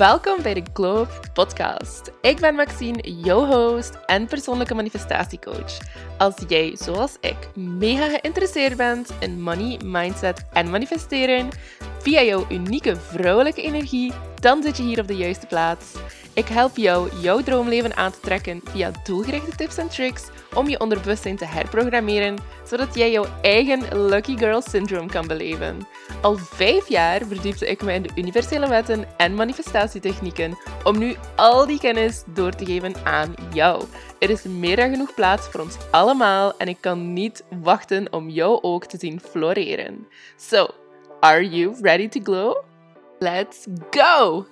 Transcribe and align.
Welkom 0.00 0.42
bij 0.42 0.54
de 0.54 0.62
Glow 0.72 1.00
Up 1.00 1.30
Podcast. 1.32 2.12
Ik 2.20 2.40
ben 2.40 2.54
Maxine, 2.54 3.12
jouw 3.22 3.44
host 3.44 3.98
en 4.06 4.26
persoonlijke 4.26 4.74
manifestatiecoach. 4.74 5.78
Als 6.18 6.34
jij, 6.48 6.76
zoals 6.76 7.16
ik, 7.20 7.36
mega 7.54 8.08
geïnteresseerd 8.08 8.76
bent 8.76 9.10
in 9.18 9.42
money, 9.42 9.80
mindset 9.84 10.44
en 10.52 10.70
manifesteren 10.70 11.48
via 12.02 12.22
jouw 12.22 12.46
unieke 12.50 12.96
vrouwelijke 12.96 13.62
energie, 13.62 14.12
dan 14.40 14.62
zit 14.62 14.76
je 14.76 14.82
hier 14.82 15.00
op 15.00 15.06
de 15.06 15.16
juiste 15.16 15.46
plaats. 15.46 15.94
Ik 16.34 16.46
help 16.46 16.76
jou 16.76 17.10
jouw 17.20 17.42
droomleven 17.42 17.96
aan 17.96 18.12
te 18.12 18.20
trekken 18.20 18.60
via 18.64 18.90
doelgerichte 19.04 19.56
tips 19.56 19.76
en 19.76 19.88
tricks 19.88 20.28
om 20.54 20.68
je 20.68 20.80
onderbewustzijn 20.80 21.36
te 21.36 21.44
herprogrammeren, 21.44 22.38
zodat 22.64 22.94
jij 22.94 23.10
jouw 23.10 23.26
eigen 23.42 24.06
Lucky 24.06 24.36
Girl 24.36 24.60
Syndrome 24.60 25.10
kan 25.10 25.26
beleven. 25.26 25.86
Al 26.22 26.36
vijf 26.36 26.88
jaar 26.88 27.26
verdiepte 27.26 27.66
ik 27.66 27.82
me 27.82 27.92
in 27.92 28.02
de 28.02 28.10
universele 28.14 28.68
wetten 28.68 29.04
en 29.16 29.34
manifestatietechnieken 29.34 30.58
om 30.84 30.98
nu 30.98 31.14
al 31.36 31.66
die 31.66 31.78
kennis 31.78 32.22
door 32.26 32.52
te 32.52 32.64
geven 32.64 32.94
aan 33.04 33.34
jou. 33.52 33.84
Er 34.18 34.30
is 34.30 34.42
meer 34.42 34.76
dan 34.76 34.90
genoeg 34.90 35.14
plaats 35.14 35.46
voor 35.48 35.60
ons 35.60 35.76
allemaal 35.90 36.56
en 36.56 36.68
ik 36.68 36.78
kan 36.80 37.12
niet 37.12 37.44
wachten 37.62 38.12
om 38.12 38.28
jou 38.28 38.62
ook 38.62 38.84
te 38.84 38.98
zien 38.98 39.20
floreren. 39.20 40.06
So, 40.36 40.68
are 41.22 41.42
you 41.42 41.76
ready 41.80 42.08
to 42.08 42.20
glow? 42.20 42.54
Let's 43.20 43.66
go! 43.90 44.46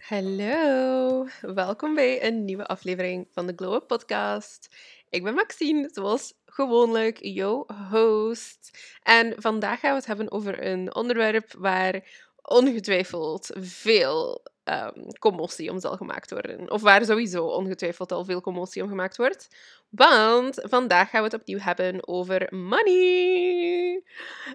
Hallo, 0.00 1.26
welkom 1.40 1.94
bij 1.94 2.26
een 2.26 2.44
nieuwe 2.44 2.66
aflevering 2.66 3.26
van 3.30 3.46
de 3.46 3.52
Glow 3.56 3.74
Up 3.74 3.86
Podcast. 3.86 4.68
Ik 5.10 5.22
ben 5.22 5.34
Maxine, 5.34 5.88
zoals 5.92 6.34
gewoonlijk, 6.46 7.18
jouw 7.20 7.66
host. 7.90 8.78
En 9.02 9.34
vandaag 9.36 9.80
gaan 9.80 9.90
we 9.90 9.96
het 9.96 10.06
hebben 10.06 10.30
over 10.30 10.66
een 10.66 10.94
onderwerp 10.94 11.52
waar 11.58 12.02
ongetwijfeld 12.42 13.50
veel 13.56 14.42
um, 14.68 15.18
commotie 15.18 15.70
om 15.70 15.80
zal 15.80 15.96
gemaakt 15.96 16.30
worden. 16.30 16.70
Of 16.70 16.82
waar 16.82 17.04
sowieso 17.04 17.44
ongetwijfeld 17.44 18.12
al 18.12 18.24
veel 18.24 18.40
commotie 18.40 18.82
om 18.82 18.88
gemaakt 18.88 19.16
wordt. 19.16 19.48
Want 19.88 20.58
vandaag 20.62 21.10
gaan 21.10 21.22
we 21.22 21.28
het 21.30 21.40
opnieuw 21.40 21.58
hebben 21.58 22.08
over 22.08 22.46
money. 22.54 24.02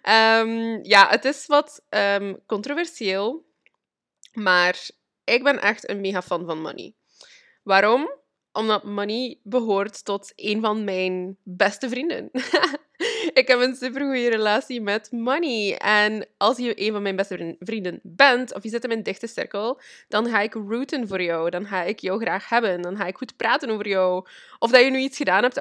Ehm, 0.01 0.79
ja, 0.81 1.09
het 1.09 1.25
is 1.25 1.45
wat 1.45 1.83
um, 1.89 2.39
controversieel, 2.45 3.45
maar 4.33 4.89
ik 5.23 5.43
ben 5.43 5.61
echt 5.61 5.89
een 5.89 6.01
mega 6.01 6.21
fan 6.21 6.45
van 6.45 6.61
money. 6.61 6.93
Waarom? 7.63 8.11
Omdat 8.51 8.83
money 8.83 9.39
behoort 9.43 10.05
tot 10.05 10.33
een 10.35 10.61
van 10.61 10.83
mijn 10.83 11.37
beste 11.43 11.89
vrienden. 11.89 12.29
ik 13.33 13.47
heb 13.47 13.59
een 13.59 13.75
supergoeie 13.75 14.29
relatie 14.29 14.81
met 14.81 15.11
money. 15.11 15.77
En 15.77 16.27
als 16.37 16.57
je 16.57 16.81
een 16.81 16.91
van 16.91 17.01
mijn 17.01 17.15
beste 17.15 17.55
vrienden 17.59 17.99
bent, 18.03 18.53
of 18.53 18.63
je 18.63 18.69
zit 18.69 18.83
in 18.83 18.89
mijn 18.89 19.03
dichte 19.03 19.27
cirkel, 19.27 19.81
dan 20.07 20.29
ga 20.29 20.39
ik 20.39 20.53
rooten 20.53 21.07
voor 21.07 21.21
jou. 21.21 21.49
Dan 21.49 21.65
ga 21.65 21.83
ik 21.83 21.99
jou 21.99 22.19
graag 22.21 22.49
hebben. 22.49 22.81
Dan 22.81 22.97
ga 22.97 23.05
ik 23.05 23.17
goed 23.17 23.35
praten 23.35 23.69
over 23.69 23.87
jou. 23.87 24.27
Of 24.59 24.71
dat 24.71 24.83
je 24.83 24.89
nu 24.89 24.99
iets 24.99 25.17
gedaan 25.17 25.43
hebt, 25.43 25.57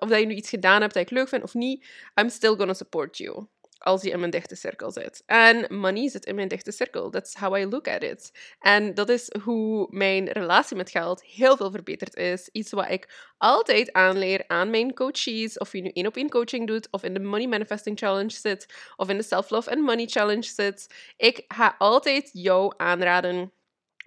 of 0.00 0.08
dat 0.08 0.20
je 0.20 0.26
nu 0.26 0.34
iets 0.34 0.48
gedaan 0.48 0.80
hebt 0.80 0.94
dat 0.94 1.02
ik 1.02 1.10
leuk 1.10 1.28
vind 1.28 1.42
of 1.42 1.54
niet, 1.54 1.86
I'm 2.14 2.28
still 2.28 2.54
gonna 2.54 2.74
support 2.74 3.18
you 3.18 3.46
als 3.86 4.02
je 4.02 4.10
in 4.10 4.18
mijn 4.18 4.30
dichte 4.30 4.54
cirkel 4.54 4.90
zit. 4.90 5.22
En 5.26 5.76
money 5.78 6.08
zit 6.08 6.24
in 6.24 6.34
mijn 6.34 6.48
dichte 6.48 6.72
cirkel. 6.72 7.10
That's 7.10 7.34
how 7.34 7.56
I 7.56 7.66
look 7.66 7.88
at 7.88 8.02
it. 8.02 8.32
En 8.60 8.94
dat 8.94 9.08
is 9.08 9.30
hoe 9.42 9.86
mijn 9.90 10.28
relatie 10.28 10.76
met 10.76 10.90
geld 10.90 11.22
heel 11.22 11.56
veel 11.56 11.70
verbeterd 11.70 12.14
is. 12.16 12.48
Iets 12.52 12.70
wat 12.70 12.90
ik 12.90 13.32
altijd 13.38 13.92
aanleer 13.92 14.44
aan 14.46 14.70
mijn 14.70 14.94
coaches. 14.94 15.58
Of 15.58 15.72
je 15.72 15.82
nu 15.82 15.90
één 15.92 16.06
op 16.06 16.16
één 16.16 16.30
coaching 16.30 16.66
doet, 16.66 16.88
of 16.90 17.02
in 17.02 17.14
de 17.14 17.20
Money 17.20 17.46
Manifesting 17.46 17.98
Challenge 17.98 18.30
zit, 18.30 18.66
of 18.96 19.08
in 19.08 19.16
de 19.16 19.22
Self 19.22 19.50
Love 19.50 19.70
and 19.70 19.80
Money 19.80 20.06
Challenge 20.06 20.42
zit. 20.42 20.94
Ik 21.16 21.44
ga 21.48 21.74
altijd 21.78 22.30
jou 22.32 22.72
aanraden 22.76 23.52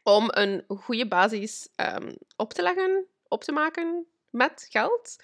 om 0.03 0.25
een 0.29 0.63
goede 0.67 1.07
basis 1.07 1.69
um, 1.75 2.15
op 2.35 2.53
te 2.53 2.61
leggen, 2.61 3.05
op 3.27 3.43
te 3.43 3.51
maken 3.51 4.07
met 4.29 4.67
geld. 4.69 5.15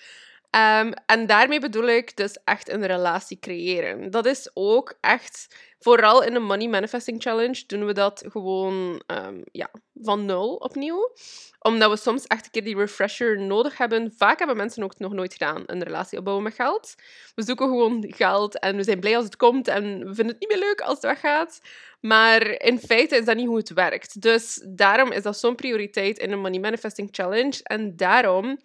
Um, 0.56 0.94
en 1.06 1.26
daarmee 1.26 1.60
bedoel 1.60 1.88
ik 1.88 2.18
dus 2.18 2.38
echt 2.44 2.70
een 2.70 2.86
relatie 2.86 3.40
creëren. 3.40 4.12
Dat 4.12 4.26
is 4.26 4.50
ook 4.54 4.98
echt, 5.02 5.56
vooral 5.80 6.24
in 6.24 6.34
de 6.34 6.40
Money 6.40 6.68
Manifesting 6.68 7.22
Challenge, 7.22 7.64
doen 7.68 7.86
we 7.86 7.94
dat 7.94 8.24
gewoon 8.30 9.04
um, 9.08 9.44
ja, 9.52 9.70
van 10.02 10.26
nul 10.26 10.56
opnieuw. 10.56 11.14
Omdat 11.60 11.90
we 11.90 11.98
soms 11.98 12.28
echt 12.28 12.46
een 12.46 12.52
keer 12.52 12.64
die 12.64 12.76
refresher 12.76 13.42
nodig 13.42 13.78
hebben. 13.78 14.14
Vaak 14.18 14.38
hebben 14.38 14.58
mensen 14.58 14.84
ook 14.84 15.00
nog 15.00 15.14
nooit 15.14 15.34
gedaan, 15.34 15.64
een 15.66 15.84
relatie 15.84 16.18
opbouwen 16.18 16.46
met 16.46 16.56
geld. 16.56 16.96
We 17.36 17.44
zoeken 17.44 17.68
gewoon 17.68 18.06
geld 18.08 18.60
en 18.60 18.76
we 18.76 18.84
zijn 18.84 19.00
blij 19.00 19.16
als 19.16 19.26
het 19.26 19.36
komt 19.36 19.68
en 19.68 19.84
we 19.84 20.14
vinden 20.14 20.28
het 20.28 20.40
niet 20.40 20.50
meer 20.50 20.68
leuk 20.68 20.82
als 20.82 20.94
het 20.94 21.04
weggaat. 21.04 21.62
Maar 22.00 22.62
in 22.62 22.80
feite 22.80 23.16
is 23.16 23.26
dat 23.26 23.36
niet 23.36 23.48
hoe 23.48 23.58
het 23.58 23.74
werkt. 23.74 24.22
Dus 24.22 24.66
daarom 24.68 25.12
is 25.12 25.24
dat 25.24 25.38
zo'n 25.38 25.56
prioriteit 25.56 26.18
in 26.18 26.30
de 26.30 26.36
Money 26.36 26.60
Manifesting 26.60 27.10
Challenge. 27.12 27.60
En 27.64 27.96
daarom 27.96 28.60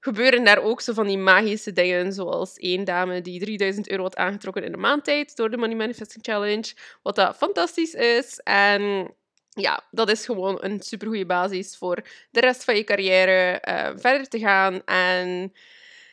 gebeuren 0.00 0.44
daar 0.44 0.62
ook 0.62 0.80
zo 0.80 0.92
van 0.92 1.06
die 1.06 1.18
magische 1.18 1.72
dingen, 1.72 2.12
zoals 2.12 2.56
één 2.56 2.84
dame 2.84 3.20
die 3.20 3.40
3000 3.40 3.90
euro 3.90 4.02
had 4.02 4.16
aangetrokken 4.16 4.64
in 4.64 4.72
de 4.72 4.78
maandtijd 4.78 5.36
door 5.36 5.50
de 5.50 5.56
Money 5.56 5.76
Manifesting 5.76 6.24
Challenge, 6.24 6.74
wat 7.02 7.14
dat 7.14 7.36
fantastisch 7.36 7.94
is. 7.94 8.40
En 8.44 9.14
ja, 9.48 9.86
dat 9.90 10.10
is 10.10 10.24
gewoon 10.24 10.58
een 10.60 10.80
supergoeie 10.82 11.26
basis 11.26 11.76
voor 11.76 12.02
de 12.30 12.40
rest 12.40 12.64
van 12.64 12.76
je 12.76 12.84
carrière 12.84 13.62
uh, 13.68 13.98
verder 13.98 14.28
te 14.28 14.38
gaan 14.38 14.84
en 14.84 15.52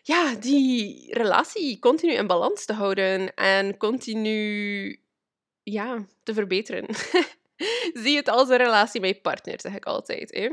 ja, 0.01 0.35
die 0.35 1.13
relatie 1.13 1.79
continu 1.79 2.13
in 2.13 2.27
balans 2.27 2.65
te 2.65 2.73
houden 2.73 3.33
en 3.33 3.77
continu 3.77 4.99
ja, 5.63 6.05
te 6.23 6.33
verbeteren. 6.33 6.85
Zie 8.03 8.15
het 8.15 8.27
als 8.27 8.49
een 8.49 8.57
relatie 8.57 9.01
met 9.01 9.09
je 9.09 9.21
partner, 9.21 9.61
zeg 9.61 9.75
ik 9.75 9.85
altijd. 9.85 10.31
Hè? 10.31 10.49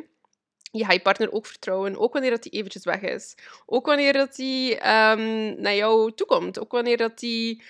Je 0.78 0.84
gaat 0.84 0.92
je 0.92 1.00
partner 1.00 1.32
ook 1.32 1.46
vertrouwen, 1.46 1.96
ook 1.98 2.12
wanneer 2.12 2.30
dat 2.30 2.44
hij 2.44 2.52
eventjes 2.52 2.84
weg 2.84 3.00
is. 3.00 3.34
Ook 3.66 3.86
wanneer 3.86 4.12
dat 4.12 4.36
hij 4.36 4.70
um, 5.12 5.60
naar 5.60 5.74
jou 5.74 6.12
toekomt. 6.14 6.60
Ook 6.60 6.72
wanneer 6.72 6.96
dat 6.96 7.20
hij 7.20 7.60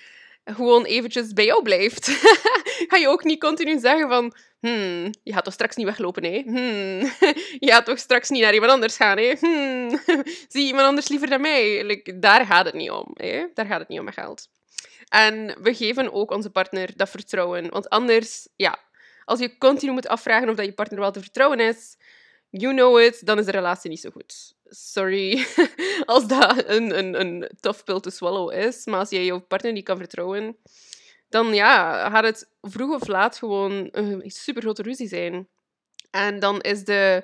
gewoon 0.45 0.83
eventjes 0.83 1.33
bij 1.33 1.45
jou 1.45 1.61
blijft. 1.61 2.07
ga 2.89 2.97
je 2.97 3.07
ook 3.07 3.23
niet 3.23 3.39
continu 3.39 3.79
zeggen 3.79 4.09
van... 4.09 4.33
Hmm, 4.59 5.09
je 5.23 5.33
gaat 5.33 5.43
toch 5.43 5.53
straks 5.53 5.75
niet 5.75 5.85
weglopen, 5.85 6.23
hè? 6.23 6.41
Hmm, 6.45 6.99
je 7.65 7.71
gaat 7.71 7.85
toch 7.85 7.99
straks 7.99 8.29
niet 8.29 8.41
naar 8.41 8.53
iemand 8.53 8.71
anders 8.71 8.95
gaan, 8.95 9.17
hè? 9.17 9.33
Hmm, 9.39 9.89
zie 10.49 10.65
iemand 10.65 10.87
anders 10.87 11.07
liever 11.07 11.29
dan 11.29 11.41
mij? 11.41 11.83
Like, 11.83 12.19
daar 12.19 12.45
gaat 12.45 12.65
het 12.65 12.73
niet 12.73 12.91
om, 12.91 13.11
hè? 13.13 13.45
Daar 13.53 13.65
gaat 13.65 13.79
het 13.79 13.87
niet 13.87 13.99
om 13.99 14.05
met 14.05 14.13
geld. 14.13 14.49
En 15.09 15.57
we 15.61 15.73
geven 15.73 16.13
ook 16.13 16.31
onze 16.31 16.49
partner 16.49 16.89
dat 16.95 17.09
vertrouwen. 17.09 17.69
Want 17.69 17.89
anders, 17.89 18.47
ja... 18.55 18.83
Als 19.25 19.39
je 19.39 19.57
continu 19.57 19.91
moet 19.91 20.07
afvragen 20.07 20.49
of 20.49 20.55
dat 20.55 20.65
je 20.65 20.73
partner 20.73 20.99
wel 20.99 21.11
te 21.11 21.21
vertrouwen 21.21 21.59
is 21.59 21.97
you 22.49 22.73
know 22.73 22.99
it, 22.99 23.25
dan 23.25 23.39
is 23.39 23.45
de 23.45 23.51
relatie 23.51 23.89
niet 23.89 23.99
zo 23.99 24.09
goed. 24.09 24.55
Sorry 24.65 25.45
als 26.05 26.27
dat 26.27 26.63
een, 26.67 26.97
een, 26.97 27.19
een 27.19 27.49
tough 27.59 27.83
pill 27.83 27.99
to 27.99 28.09
swallow 28.09 28.53
is, 28.53 28.85
maar 28.85 28.99
als 28.99 29.09
jij 29.09 29.25
je 29.25 29.39
partner 29.39 29.71
niet 29.71 29.83
kan 29.83 29.97
vertrouwen, 29.97 30.57
dan 31.29 31.53
ja, 31.53 32.09
gaat 32.09 32.23
het 32.23 32.49
vroeg 32.61 33.01
of 33.01 33.07
laat 33.07 33.37
gewoon 33.37 33.89
een 33.91 34.23
super 34.25 34.61
grote 34.61 34.81
ruzie 34.81 35.07
zijn. 35.07 35.47
En 36.11 36.39
dan 36.39 36.61
is 36.61 36.83
de 36.83 37.23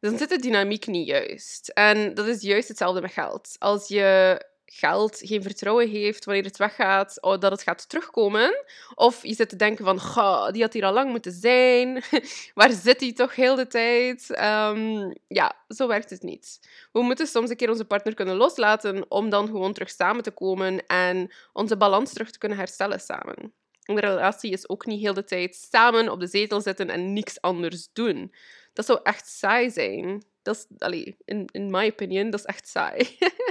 dan 0.00 0.18
zit 0.18 0.28
de 0.28 0.38
dynamiek 0.38 0.86
niet 0.86 1.06
juist. 1.06 1.68
En 1.68 2.14
dat 2.14 2.26
is 2.26 2.42
juist 2.42 2.68
hetzelfde 2.68 3.00
met 3.00 3.12
geld. 3.12 3.56
Als 3.58 3.88
je 3.88 4.40
geld 4.66 5.20
geen 5.22 5.42
vertrouwen 5.42 5.88
heeft 5.88 6.24
wanneer 6.24 6.44
het 6.44 6.56
weggaat, 6.56 7.22
oh, 7.22 7.40
dat 7.40 7.50
het 7.50 7.62
gaat 7.62 7.88
terugkomen. 7.88 8.64
Of 8.94 9.22
je 9.26 9.34
zit 9.34 9.48
te 9.48 9.56
denken 9.56 9.84
van, 9.84 10.52
die 10.52 10.62
had 10.62 10.72
hier 10.72 10.84
al 10.84 10.92
lang 10.92 11.10
moeten 11.10 11.32
zijn. 11.32 12.02
Waar 12.54 12.72
zit 12.72 13.00
hij 13.00 13.12
toch 13.12 13.34
heel 13.34 13.54
de 13.54 13.66
tijd? 13.66 14.30
Ehm, 14.30 15.12
ja, 15.28 15.56
zo 15.68 15.86
werkt 15.86 16.10
het 16.10 16.22
niet. 16.22 16.60
We 16.92 17.02
moeten 17.02 17.26
soms 17.26 17.50
een 17.50 17.56
keer 17.56 17.70
onze 17.70 17.84
partner 17.84 18.14
kunnen 18.14 18.36
loslaten 18.36 19.10
om 19.10 19.30
dan 19.30 19.46
gewoon 19.46 19.72
terug 19.72 19.90
samen 19.90 20.22
te 20.22 20.30
komen 20.30 20.86
en 20.86 21.32
onze 21.52 21.76
balans 21.76 22.12
terug 22.12 22.30
te 22.30 22.38
kunnen 22.38 22.58
herstellen 22.58 23.00
samen. 23.00 23.52
Een 23.84 23.98
relatie 23.98 24.52
is 24.52 24.68
ook 24.68 24.86
niet 24.86 25.00
heel 25.00 25.14
de 25.14 25.24
tijd 25.24 25.68
samen 25.70 26.08
op 26.08 26.20
de 26.20 26.26
zetel 26.26 26.60
zitten 26.60 26.90
en 26.90 27.12
niks 27.12 27.40
anders 27.40 27.88
doen. 27.92 28.32
Dat 28.72 28.86
zou 28.86 29.00
echt 29.02 29.28
saai 29.28 29.70
zijn. 29.70 30.24
Dat 30.42 30.66
is, 30.78 31.12
in, 31.24 31.48
in 31.52 31.70
my 31.70 31.86
opinion, 31.86 32.30
dat 32.30 32.40
is 32.40 32.46
echt 32.46 32.68
saai. 32.68 33.16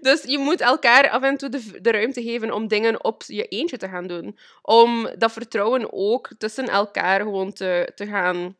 dus 0.00 0.22
je 0.22 0.38
moet 0.38 0.60
elkaar 0.60 1.10
af 1.10 1.22
en 1.22 1.36
toe 1.36 1.48
de, 1.48 1.90
ruimte 1.90 2.22
geven 2.22 2.52
om 2.52 2.68
dingen 2.68 3.04
op 3.04 3.22
je 3.26 3.44
eentje 3.44 3.76
te 3.76 3.88
gaan 3.88 4.06
doen. 4.06 4.38
Om 4.62 5.08
dat 5.18 5.32
vertrouwen 5.32 5.92
ook 5.92 6.30
tussen 6.38 6.68
elkaar 6.68 7.20
gewoon 7.20 7.52
te, 7.52 7.92
te 7.94 8.06
gaan... 8.06 8.56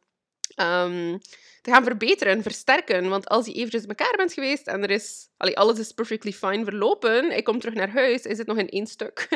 Um, 0.56 1.20
te 1.62 1.70
gaan 1.70 1.84
verbeteren, 1.84 2.42
versterken. 2.42 3.08
Want 3.08 3.28
als 3.28 3.46
je 3.46 3.52
eventjes 3.52 3.86
met 3.86 3.98
elkaar 3.98 4.16
bent 4.16 4.32
geweest 4.32 4.66
en 4.66 4.82
er 4.82 4.90
is, 4.90 5.28
allee, 5.36 5.58
alles 5.58 5.78
is 5.78 5.92
perfectly 5.92 6.32
fine 6.32 6.64
verlopen, 6.64 7.36
ik 7.36 7.44
kom 7.44 7.60
terug 7.60 7.74
naar 7.74 7.90
huis, 7.90 8.22
is 8.22 8.38
het 8.38 8.46
nog 8.46 8.56
in 8.56 8.68
één 8.68 8.86
stuk, 8.86 9.28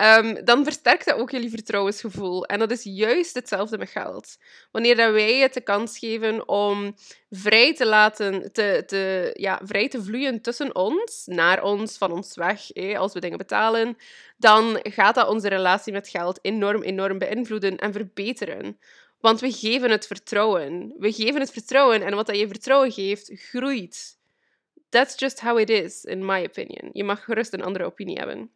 um, 0.00 0.38
dan 0.44 0.64
versterkt 0.64 1.04
dat 1.04 1.18
ook 1.18 1.30
jullie 1.30 1.50
vertrouwensgevoel. 1.50 2.44
En 2.44 2.58
dat 2.58 2.70
is 2.70 2.82
juist 2.82 3.34
hetzelfde 3.34 3.78
met 3.78 3.90
geld. 3.90 4.36
Wanneer 4.70 4.96
dat 4.96 5.12
wij 5.12 5.36
het 5.36 5.54
de 5.54 5.60
kans 5.60 5.98
geven 5.98 6.48
om 6.48 6.94
vrij 7.30 7.74
te 7.74 7.86
laten, 7.86 8.52
te, 8.52 8.82
te, 8.86 9.30
ja, 9.38 9.60
vrij 9.64 9.88
te 9.88 10.02
vloeien 10.02 10.40
tussen 10.40 10.74
ons, 10.74 11.22
naar 11.26 11.62
ons, 11.62 11.98
van 11.98 12.12
ons 12.12 12.34
weg, 12.34 12.74
als 12.96 13.12
we 13.12 13.20
dingen 13.20 13.38
betalen, 13.38 13.96
dan 14.36 14.78
gaat 14.82 15.14
dat 15.14 15.28
onze 15.28 15.48
relatie 15.48 15.92
met 15.92 16.08
geld 16.08 16.38
enorm, 16.42 16.82
enorm 16.82 17.18
beïnvloeden 17.18 17.76
en 17.76 17.92
verbeteren. 17.92 18.78
Want 19.22 19.40
we 19.40 19.52
geven 19.52 19.90
het 19.90 20.06
vertrouwen. 20.06 20.94
We 20.98 21.12
geven 21.12 21.40
het 21.40 21.50
vertrouwen 21.50 22.02
en 22.02 22.14
wat 22.14 22.26
dat 22.26 22.38
je 22.38 22.46
vertrouwen 22.46 22.92
geeft, 22.92 23.30
groeit. 23.34 24.18
That's 24.88 25.18
just 25.18 25.40
how 25.40 25.58
it 25.58 25.70
is, 25.70 26.04
in 26.04 26.24
my 26.24 26.44
opinion. 26.44 26.90
Je 26.92 27.04
mag 27.04 27.24
gerust 27.24 27.52
een 27.52 27.62
andere 27.62 27.84
opinie 27.84 28.18
hebben. 28.18 28.50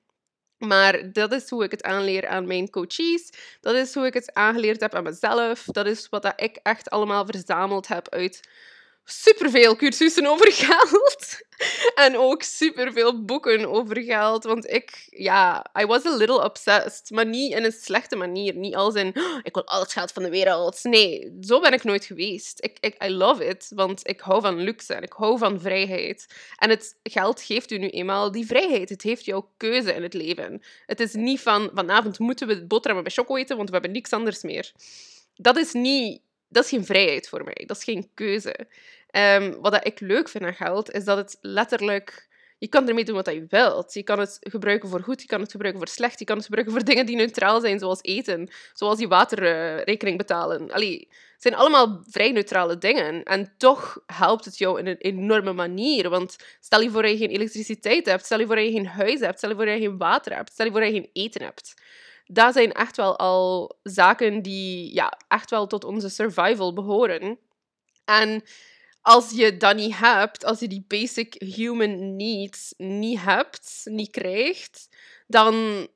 Maar 0.58 1.12
dat 1.12 1.32
is 1.32 1.50
hoe 1.50 1.64
ik 1.64 1.70
het 1.70 1.82
aanleer 1.82 2.26
aan 2.26 2.46
mijn 2.46 2.70
coaches. 2.70 3.30
Dat 3.60 3.74
is 3.74 3.94
hoe 3.94 4.06
ik 4.06 4.14
het 4.14 4.34
aangeleerd 4.34 4.80
heb 4.80 4.94
aan 4.94 5.02
mezelf. 5.02 5.64
Dat 5.64 5.86
is 5.86 6.08
wat 6.08 6.32
ik 6.36 6.58
echt 6.62 6.90
allemaal 6.90 7.26
verzameld 7.26 7.88
heb 7.88 8.08
uit 8.08 8.40
superveel 9.08 9.76
cursussen 9.76 10.26
over 10.26 10.52
geld. 10.52 11.44
en 11.94 12.16
ook 12.16 12.42
superveel 12.42 13.24
boeken 13.24 13.66
over 13.66 14.02
geld. 14.02 14.44
Want 14.44 14.70
ik, 14.70 15.06
ja, 15.10 15.66
I 15.80 15.86
was 15.86 16.06
a 16.06 16.16
little 16.16 16.44
obsessed. 16.44 17.10
Maar 17.10 17.26
niet 17.26 17.52
in 17.52 17.64
een 17.64 17.72
slechte 17.72 18.16
manier. 18.16 18.54
Niet 18.54 18.74
als 18.74 18.94
in, 18.94 19.12
oh, 19.16 19.38
ik 19.42 19.54
wil 19.54 19.66
al 19.66 19.80
het 19.80 19.92
geld 19.92 20.12
van 20.12 20.22
de 20.22 20.30
wereld. 20.30 20.78
Nee, 20.82 21.36
zo 21.40 21.60
ben 21.60 21.72
ik 21.72 21.84
nooit 21.84 22.04
geweest. 22.04 22.64
Ik, 22.64 22.76
ik, 22.80 23.04
I 23.04 23.10
love 23.10 23.46
it. 23.46 23.70
Want 23.74 24.08
ik 24.08 24.20
hou 24.20 24.40
van 24.40 24.56
luxe 24.60 24.94
en 24.94 25.02
ik 25.02 25.12
hou 25.12 25.38
van 25.38 25.60
vrijheid. 25.60 26.26
En 26.56 26.70
het 26.70 26.96
geld 27.02 27.42
geeft 27.42 27.70
u 27.70 27.78
nu 27.78 27.88
eenmaal 27.88 28.32
die 28.32 28.46
vrijheid. 28.46 28.88
Het 28.88 29.02
heeft 29.02 29.24
jouw 29.24 29.50
keuze 29.56 29.94
in 29.94 30.02
het 30.02 30.14
leven. 30.14 30.62
Het 30.86 31.00
is 31.00 31.12
niet 31.12 31.40
van, 31.40 31.70
vanavond 31.74 32.18
moeten 32.18 32.46
we 32.46 32.66
boterhammen 32.66 33.04
met 33.04 33.12
choco 33.12 33.36
eten, 33.36 33.56
want 33.56 33.68
we 33.68 33.74
hebben 33.74 33.92
niks 33.92 34.12
anders 34.12 34.42
meer. 34.42 34.72
Dat 35.34 35.56
is 35.56 35.72
niet 35.72 36.20
dat 36.48 36.64
is 36.64 36.70
geen 36.70 36.84
vrijheid 36.84 37.28
voor 37.28 37.44
mij. 37.44 37.64
Dat 37.66 37.76
is 37.76 37.84
geen 37.84 38.10
keuze. 38.14 38.66
Um, 39.16 39.60
wat 39.60 39.86
ik 39.86 40.00
leuk 40.00 40.28
vind 40.28 40.44
aan 40.44 40.54
geld, 40.54 40.90
is 40.90 41.04
dat 41.04 41.16
het 41.16 41.38
letterlijk... 41.40 42.34
Je 42.58 42.68
kan 42.68 42.88
ermee 42.88 43.04
doen 43.04 43.14
wat 43.14 43.26
je 43.26 43.46
wilt. 43.48 43.94
Je 43.94 44.02
kan 44.02 44.18
het 44.18 44.36
gebruiken 44.40 44.88
voor 44.88 45.00
goed, 45.00 45.20
je 45.20 45.26
kan 45.26 45.40
het 45.40 45.50
gebruiken 45.50 45.82
voor 45.82 45.94
slecht, 45.94 46.18
je 46.18 46.24
kan 46.24 46.36
het 46.36 46.44
gebruiken 46.44 46.74
voor 46.74 46.84
dingen 46.90 47.06
die 47.06 47.16
neutraal 47.16 47.60
zijn, 47.60 47.78
zoals 47.78 48.02
eten, 48.02 48.48
zoals 48.72 48.98
je 48.98 49.08
waterrekening 49.08 50.18
betalen. 50.18 50.72
Allee, 50.72 51.08
het 51.32 51.42
zijn 51.42 51.54
allemaal 51.54 52.02
vrij 52.08 52.32
neutrale 52.32 52.78
dingen. 52.78 53.22
En 53.22 53.54
toch 53.58 54.02
helpt 54.06 54.44
het 54.44 54.58
jou 54.58 54.78
in 54.78 54.86
een 54.86 54.98
enorme 54.98 55.52
manier. 55.52 56.08
Want 56.08 56.36
stel 56.60 56.80
je 56.80 56.90
voor 56.90 57.02
dat 57.02 57.10
je 57.10 57.16
geen 57.16 57.30
elektriciteit 57.30 58.06
hebt, 58.06 58.24
stel 58.24 58.38
je 58.38 58.46
voor 58.46 58.56
dat 58.56 58.64
je 58.64 58.72
geen 58.72 58.86
huis 58.86 59.20
hebt, 59.20 59.38
stel 59.38 59.50
je 59.50 59.56
voor 59.56 59.64
dat 59.66 59.74
je 59.74 59.80
geen 59.80 59.98
water 59.98 60.34
hebt, 60.34 60.52
stel 60.52 60.66
je 60.66 60.72
voor 60.72 60.80
dat 60.80 60.90
je 60.90 61.00
geen 61.00 61.10
eten 61.12 61.42
hebt 61.42 61.74
dat 62.26 62.52
zijn 62.52 62.72
echt 62.72 62.96
wel 62.96 63.18
al 63.18 63.76
zaken 63.82 64.42
die 64.42 64.94
ja, 64.94 65.18
echt 65.28 65.50
wel 65.50 65.66
tot 65.66 65.84
onze 65.84 66.08
survival 66.08 66.72
behoren. 66.72 67.38
En 68.04 68.42
als 69.00 69.30
je 69.30 69.56
dat 69.56 69.76
niet 69.76 69.96
hebt, 69.96 70.44
als 70.44 70.60
je 70.60 70.68
die 70.68 70.84
basic 70.88 71.34
human 71.42 72.16
needs 72.16 72.74
niet 72.76 73.20
hebt, 73.20 73.80
niet 73.84 74.10
krijgt, 74.10 74.88
dan 75.26 75.86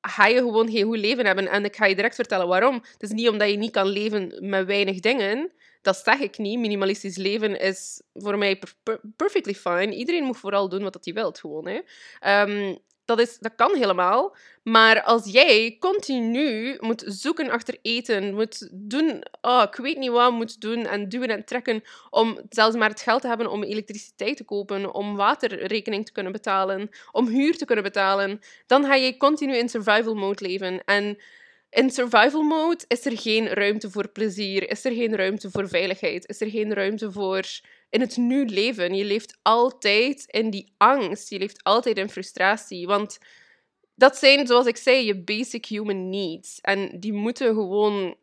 ga 0.00 0.26
je 0.26 0.36
gewoon 0.36 0.70
geen 0.70 0.84
goed 0.84 0.98
leven 0.98 1.26
hebben. 1.26 1.48
En 1.48 1.64
ik 1.64 1.76
ga 1.76 1.86
je 1.86 1.94
direct 1.94 2.14
vertellen 2.14 2.48
waarom. 2.48 2.74
Het 2.74 3.02
is 3.02 3.10
niet 3.10 3.28
omdat 3.28 3.50
je 3.50 3.56
niet 3.56 3.72
kan 3.72 3.86
leven 3.86 4.48
met 4.48 4.66
weinig 4.66 5.00
dingen. 5.00 5.52
Dat 5.82 5.96
zeg 5.96 6.18
ik 6.18 6.38
niet. 6.38 6.58
Minimalistisch 6.58 7.16
leven 7.16 7.60
is 7.60 8.02
voor 8.14 8.38
mij 8.38 8.60
perfectly 9.16 9.54
fine. 9.54 9.94
Iedereen 9.94 10.24
moet 10.24 10.38
vooral 10.38 10.68
doen 10.68 10.82
wat 10.82 10.98
hij 11.00 11.12
wil, 11.12 11.32
gewoon. 11.32 11.66
Hè. 11.66 11.80
Um, 12.42 12.78
dat, 13.16 13.28
is, 13.28 13.38
dat 13.38 13.54
kan 13.56 13.74
helemaal. 13.74 14.36
Maar 14.62 15.02
als 15.02 15.32
jij 15.32 15.76
continu 15.78 16.76
moet 16.80 17.02
zoeken 17.06 17.50
achter 17.50 17.78
eten, 17.82 18.34
moet 18.34 18.68
doen, 18.72 19.24
oh, 19.40 19.62
ik 19.70 19.74
weet 19.74 19.98
niet 19.98 20.10
wat, 20.10 20.32
moet 20.32 20.60
doen 20.60 20.86
en 20.86 21.08
duwen 21.08 21.28
en 21.28 21.44
trekken 21.44 21.82
om 22.10 22.40
zelfs 22.48 22.76
maar 22.76 22.88
het 22.88 23.00
geld 23.00 23.20
te 23.20 23.28
hebben 23.28 23.50
om 23.50 23.62
elektriciteit 23.62 24.36
te 24.36 24.44
kopen, 24.44 24.94
om 24.94 25.16
waterrekening 25.16 26.06
te 26.06 26.12
kunnen 26.12 26.32
betalen, 26.32 26.90
om 27.12 27.28
huur 27.28 27.56
te 27.56 27.64
kunnen 27.64 27.84
betalen, 27.84 28.40
dan 28.66 28.84
ga 28.84 28.94
je 28.94 29.16
continu 29.16 29.56
in 29.56 29.68
survival 29.68 30.14
mode 30.14 30.46
leven. 30.46 30.84
En 30.84 31.18
in 31.70 31.90
survival 31.90 32.42
mode 32.42 32.84
is 32.88 33.06
er 33.06 33.18
geen 33.18 33.48
ruimte 33.48 33.90
voor 33.90 34.08
plezier, 34.08 34.70
is 34.70 34.84
er 34.84 34.92
geen 34.92 35.16
ruimte 35.16 35.50
voor 35.50 35.68
veiligheid, 35.68 36.28
is 36.28 36.40
er 36.40 36.50
geen 36.50 36.74
ruimte 36.74 37.12
voor 37.12 37.44
in 37.90 38.00
het 38.00 38.16
nu 38.16 38.44
leven. 38.44 38.94
Je 38.94 39.04
leeft 39.04 39.38
altijd 39.42 40.24
in 40.26 40.50
die 40.50 40.72
angst, 40.76 41.30
je 41.30 41.38
leeft 41.38 41.62
altijd 41.62 41.96
in 41.96 42.10
frustratie, 42.10 42.86
want 42.86 43.18
dat 43.94 44.16
zijn, 44.16 44.46
zoals 44.46 44.66
ik 44.66 44.76
zei, 44.76 45.04
je 45.04 45.22
basic 45.22 45.66
human 45.66 46.08
needs. 46.08 46.60
En 46.60 47.00
die 47.00 47.12
moeten 47.12 47.54
gewoon 47.54 48.16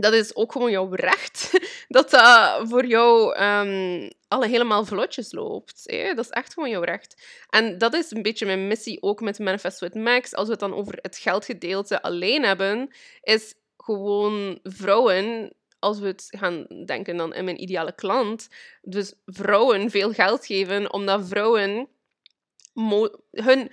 dat 0.00 0.12
is 0.12 0.36
ook 0.36 0.52
gewoon 0.52 0.70
jouw 0.70 0.94
recht. 0.94 1.50
Dat 1.88 2.10
dat 2.10 2.68
voor 2.68 2.86
jou 2.86 3.38
um, 3.42 4.10
alle 4.28 4.48
helemaal 4.48 4.84
vlotjes 4.84 5.32
loopt. 5.32 5.82
Dat 5.86 6.24
is 6.24 6.30
echt 6.30 6.52
gewoon 6.52 6.70
jouw 6.70 6.82
recht. 6.82 7.22
En 7.50 7.78
dat 7.78 7.94
is 7.94 8.10
een 8.10 8.22
beetje 8.22 8.46
mijn 8.46 8.66
missie 8.66 9.02
ook 9.02 9.20
met 9.20 9.38
Manifest 9.38 9.80
with 9.80 9.94
Max. 9.94 10.34
Als 10.34 10.44
we 10.44 10.50
het 10.50 10.60
dan 10.60 10.74
over 10.74 10.98
het 11.02 11.18
geldgedeelte 11.18 12.02
alleen 12.02 12.44
hebben, 12.44 12.90
is 13.22 13.54
gewoon 13.76 14.58
vrouwen 14.62 15.52
als 15.78 15.98
we 15.98 16.06
het 16.06 16.26
gaan 16.28 16.66
denken 16.86 17.16
dan 17.16 17.34
in 17.34 17.44
mijn 17.44 17.62
ideale 17.62 17.94
klant, 17.94 18.48
dus 18.82 19.14
vrouwen 19.26 19.90
veel 19.90 20.12
geld 20.12 20.46
geven, 20.46 20.92
omdat 20.92 21.28
vrouwen 21.28 21.88
hun 23.30 23.70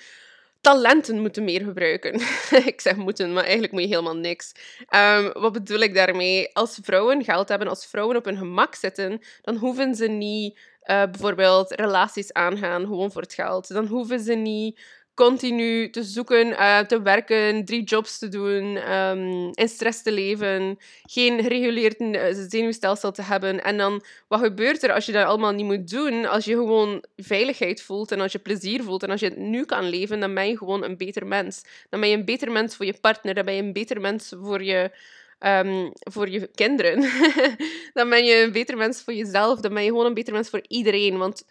talenten 0.62 1.20
moeten 1.22 1.44
meer 1.44 1.62
gebruiken. 1.62 2.14
ik 2.72 2.82
zeg 2.82 2.96
moeten, 2.96 3.34
maar 3.34 3.44
eigenlijk 3.44 3.74
moet 3.74 3.82
je 3.82 3.88
helemaal 3.88 4.16
niks. 4.16 4.52
Um, 4.96 5.32
wat 5.34 5.54
bedoel 5.54 5.80
ik 5.80 5.94
daarmee? 5.94 6.54
Als 6.54 6.80
vrouwen 6.82 7.24
geld 7.24 7.50
hebben, 7.50 7.68
als 7.68 7.86
vrouwen 7.86 8.16
op 8.16 8.26
hun 8.26 8.38
gemak 8.38 8.76
zitten, 8.76 9.22
dan 9.42 9.56
hoeven 9.56 9.96
ze 9.96 10.08
niet 10.08 10.60
uh, 10.86 11.04
bijvoorbeeld 11.04 11.72
relaties 11.72 12.34
aangaan 12.34 12.82
gewoon 12.82 13.12
voor 13.12 13.22
het 13.22 13.34
geld. 13.34 13.68
Dan 13.68 13.88
hoeven 13.88 14.20
ze 14.20 14.34
niet 14.34 14.80
continu 15.16 15.90
te 15.90 16.04
zoeken, 16.04 16.48
uh, 16.48 16.80
te 16.80 17.02
werken, 17.02 17.66
drie 17.66 17.84
jobs 17.84 18.18
te 18.18 18.28
doen, 18.28 18.94
um, 18.94 19.52
in 19.54 19.70
stress 19.70 20.02
te 20.02 20.12
leven, 20.12 20.78
geen 21.04 21.42
gereguleerd 21.42 22.00
uh, 22.02 22.24
zenuwstelsel 22.50 23.12
te 23.12 23.22
hebben. 23.22 23.64
En 23.64 23.78
dan, 23.78 24.04
wat 24.28 24.40
gebeurt 24.40 24.84
er 24.84 24.94
als 24.94 25.06
je 25.06 25.12
dat 25.12 25.26
allemaal 25.26 25.52
niet 25.52 25.66
moet 25.66 25.90
doen? 25.90 26.26
Als 26.26 26.46
je 26.46 26.54
gewoon 26.54 27.04
veiligheid 27.18 27.82
voelt 27.82 28.12
en 28.12 28.22
als 28.22 28.32
je 28.32 28.40
plezier 28.40 28.84
voelt 28.84 29.04
en 29.04 29.10
als 29.10 29.20
je 29.20 29.26
het 29.26 29.38
nu 29.38 29.66
kan 29.66 29.90
leven, 29.90 30.20
dan 30.20 30.34
ben 30.34 30.48
je 30.48 30.58
gewoon 30.58 30.84
een 30.84 30.98
beter 30.98 31.28
mens. 31.28 31.62
Dan 31.90 32.00
ben 32.00 32.10
je 32.10 32.18
een 32.18 32.26
beter 32.26 32.52
mens 32.52 32.76
voor 32.76 32.86
je 32.86 33.00
partner, 33.02 33.34
dan 33.34 33.46
ben 33.46 33.54
je 33.56 33.62
een 33.62 33.74
beter 33.74 34.02
mens 34.02 34.34
voor 34.42 34.64
je... 34.64 34.92
Um, 35.40 35.92
voor 35.94 36.30
je 36.30 36.48
kinderen. 36.48 37.02
dan 37.94 38.10
ben 38.10 38.26
je 38.26 38.42
een 38.44 38.52
beter 38.52 38.78
mens 38.78 39.02
voor 39.02 39.14
jezelf. 39.14 39.60
Dan 39.60 39.74
ben 39.74 39.84
je 39.84 39.90
gewoon 39.90 40.06
een 40.06 40.14
beter 40.14 40.34
mens 40.34 40.50
voor 40.50 40.62
iedereen. 40.68 41.18
Want 41.18 41.46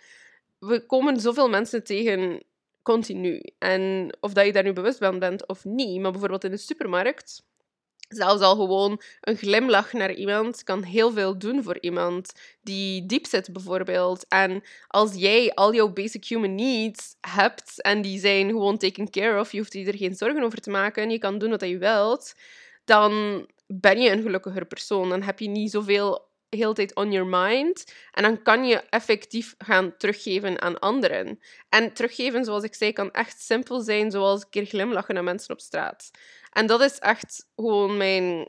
we 0.59 0.87
komen 0.87 1.21
zoveel 1.21 1.49
mensen 1.49 1.85
tegen 1.85 2.43
continu. 2.85 3.43
En 3.59 4.17
of 4.21 4.33
dat 4.33 4.47
je 4.47 4.53
daar 4.53 4.63
nu 4.63 4.73
bewust 4.73 4.99
van 4.99 5.19
bent 5.19 5.47
of 5.49 5.65
niet, 5.65 6.01
maar 6.01 6.11
bijvoorbeeld 6.11 6.45
in 6.45 6.51
de 6.51 6.57
supermarkt, 6.57 7.43
zelfs 8.09 8.43
al 8.43 8.57
gewoon 8.57 9.01
een 9.21 9.37
glimlach 9.37 9.93
naar 9.93 10.13
iemand 10.13 10.63
kan 10.63 10.83
heel 10.83 11.13
veel 11.13 11.39
doen 11.39 11.63
voor 11.63 11.79
iemand 11.81 12.33
die 12.63 13.07
diep 13.07 13.27
zit, 13.27 13.53
bijvoorbeeld. 13.53 14.25
En 14.29 14.63
als 14.89 15.15
jij 15.15 15.55
al 15.55 15.75
jouw 15.75 15.93
basic 15.93 16.25
human 16.25 16.55
needs 16.55 17.17
hebt 17.21 17.83
en 17.83 18.03
die 18.03 18.19
zijn 18.19 18.49
gewoon 18.49 18.79
taken 18.79 19.11
care 19.11 19.41
of, 19.41 19.53
je 19.53 19.59
hoeft 19.59 19.73
je 19.73 19.85
er 19.85 19.97
geen 19.97 20.15
zorgen 20.15 20.43
over 20.43 20.61
te 20.61 20.71
maken, 20.71 21.11
je 21.11 21.19
kan 21.19 21.39
doen 21.39 21.51
wat 21.51 21.61
je 21.61 21.79
wilt, 21.79 22.35
dan 22.85 23.47
ben 23.67 24.01
je 24.01 24.11
een 24.11 24.23
gelukkiger 24.23 24.67
persoon. 24.67 25.09
Dan 25.09 25.23
heb 25.23 25.39
je 25.39 25.49
niet 25.49 25.71
zoveel 25.71 26.33
heel 26.55 26.75
tijd 26.75 26.95
on 26.95 27.13
your 27.13 27.29
mind. 27.29 27.95
En 28.13 28.23
dan 28.23 28.43
kan 28.43 28.65
je 28.65 28.77
effectief 28.77 29.55
gaan 29.59 29.97
teruggeven 29.97 30.61
aan 30.61 30.79
anderen. 30.79 31.41
En 31.69 31.93
teruggeven, 31.93 32.45
zoals 32.45 32.63
ik 32.63 32.75
zei, 32.75 32.93
kan 32.93 33.11
echt 33.11 33.41
simpel 33.41 33.81
zijn, 33.81 34.11
zoals 34.11 34.43
een 34.43 34.51
keer 34.51 34.67
glimlachen 34.67 35.15
naar 35.15 35.25
mensen 35.25 35.55
op 35.55 35.61
straat. 35.61 36.11
En 36.53 36.67
dat 36.67 36.81
is 36.81 36.99
echt 36.99 37.47
gewoon 37.57 37.97
mijn... 37.97 38.49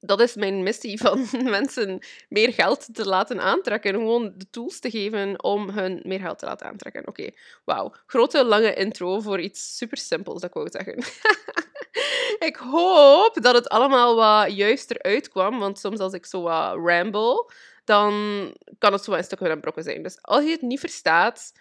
Dat 0.00 0.20
is 0.20 0.34
mijn 0.34 0.62
missie 0.62 0.98
van 1.04 1.26
mensen 1.32 1.98
meer 2.28 2.52
geld 2.52 2.94
te 2.94 3.06
laten 3.06 3.40
aantrekken. 3.40 3.94
Gewoon 3.94 4.32
de 4.36 4.50
tools 4.50 4.78
te 4.78 4.90
geven 4.90 5.42
om 5.42 5.68
hun 5.68 6.00
meer 6.04 6.20
geld 6.20 6.38
te 6.38 6.46
laten 6.46 6.66
aantrekken. 6.66 7.08
Oké, 7.08 7.30
wauw. 7.64 7.92
Grote, 8.06 8.44
lange 8.44 8.74
intro 8.74 9.20
voor 9.20 9.40
iets 9.40 9.76
super 9.76 9.98
simpels, 9.98 10.40
dat 10.40 10.56
ik 10.56 10.72
zeggen. 10.72 11.04
ik 12.48 12.56
hoop 12.56 13.38
dat 13.40 13.54
het 13.54 13.68
allemaal 13.68 14.16
wat 14.16 14.56
juister 14.56 15.02
uitkwam, 15.02 15.58
want 15.58 15.78
soms 15.78 15.98
als 15.98 16.12
ik 16.12 16.26
zo 16.26 16.42
wat 16.42 16.76
ramble, 16.84 17.50
dan 17.84 18.12
kan 18.78 18.92
het 18.92 19.04
zo 19.04 19.12
een 19.12 19.24
stuk 19.24 19.40
een 19.40 19.60
brokken 19.60 19.82
zijn. 19.82 20.02
Dus 20.02 20.18
als 20.20 20.44
je 20.44 20.50
het 20.50 20.62
niet 20.62 20.80
verstaat, 20.80 21.52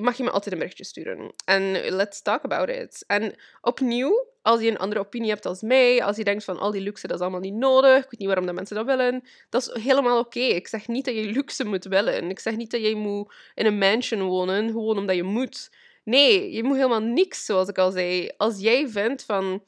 mag 0.00 0.16
je 0.16 0.22
me 0.22 0.30
altijd 0.30 0.52
een 0.54 0.60
berichtje 0.60 0.84
sturen. 0.84 1.32
En 1.44 1.72
let's 1.72 2.22
talk 2.22 2.44
about 2.44 2.68
it. 2.68 3.04
En 3.06 3.34
opnieuw, 3.60 4.26
als 4.42 4.60
je 4.60 4.70
een 4.70 4.78
andere 4.78 5.00
opinie 5.00 5.30
hebt 5.30 5.46
als 5.46 5.62
mij, 5.62 6.04
als 6.04 6.16
je 6.16 6.24
denkt 6.24 6.44
van 6.44 6.58
al 6.58 6.70
die 6.70 6.80
luxe, 6.80 7.06
dat 7.06 7.16
is 7.16 7.22
allemaal 7.22 7.40
niet 7.40 7.54
nodig, 7.54 7.96
ik 7.96 8.10
weet 8.10 8.18
niet 8.18 8.28
waarom 8.28 8.46
de 8.46 8.52
mensen 8.52 8.76
dat 8.76 8.86
willen, 8.86 9.22
dat 9.48 9.62
is 9.62 9.82
helemaal 9.82 10.18
oké. 10.18 10.40
Ik 10.40 10.68
zeg 10.68 10.88
niet 10.88 11.04
dat 11.04 11.14
je 11.14 11.24
luxe 11.24 11.64
moet 11.64 11.84
willen. 11.84 12.30
Ik 12.30 12.38
zeg 12.38 12.56
niet 12.56 12.70
dat 12.70 12.80
je 12.80 12.96
moet 12.96 13.34
in 13.54 13.66
een 13.66 13.78
mansion 13.78 14.22
wonen, 14.22 14.66
gewoon 14.66 14.98
omdat 14.98 15.16
je 15.16 15.22
moet. 15.22 15.70
Nee, 16.04 16.52
je 16.52 16.62
moet 16.62 16.76
helemaal 16.76 17.02
niks, 17.02 17.44
zoals 17.44 17.68
ik 17.68 17.78
al 17.78 17.90
zei. 17.90 18.30
Als 18.36 18.60
jij 18.60 18.88
vindt 18.88 19.24
van 19.24 19.62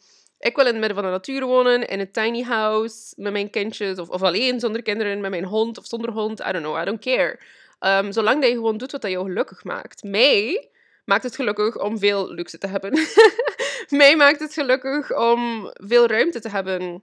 ik 0.45 0.57
wil 0.57 0.67
in 0.67 0.71
het 0.71 0.81
midden 0.81 0.97
van 0.97 1.05
de 1.05 1.11
natuur 1.11 1.45
wonen, 1.45 1.89
in 1.89 2.01
een 2.01 2.11
tiny 2.11 2.43
house, 2.43 3.15
met 3.17 3.33
mijn 3.33 3.51
kindjes, 3.51 3.99
of, 3.99 4.09
of 4.09 4.23
alleen 4.23 4.61
zonder 4.61 4.83
kinderen, 4.83 5.21
met 5.21 5.31
mijn 5.31 5.45
hond 5.45 5.79
of 5.79 5.87
zonder 5.87 6.11
hond. 6.11 6.41
I 6.41 6.53
don't 6.53 6.65
know, 6.65 6.81
I 6.81 6.85
don't 6.85 7.01
care. 7.01 7.39
Um, 7.81 8.13
zolang 8.13 8.41
dat 8.41 8.51
je 8.51 8.57
gewoon 8.57 8.77
doet 8.77 8.93
wat 8.93 9.03
dat 9.03 9.11
jou 9.11 9.27
gelukkig 9.27 9.65
maakt. 9.65 10.03
Mij 10.03 10.69
maakt 11.05 11.23
het 11.23 11.35
gelukkig 11.35 11.81
om 11.81 11.99
veel 11.99 12.33
luxe 12.33 12.59
te 12.59 12.67
hebben. 12.67 12.93
Mij 13.89 14.17
maakt 14.17 14.41
het 14.41 14.53
gelukkig 14.53 15.17
om 15.17 15.71
veel 15.73 16.07
ruimte 16.07 16.41
te 16.41 16.49
hebben. 16.49 17.03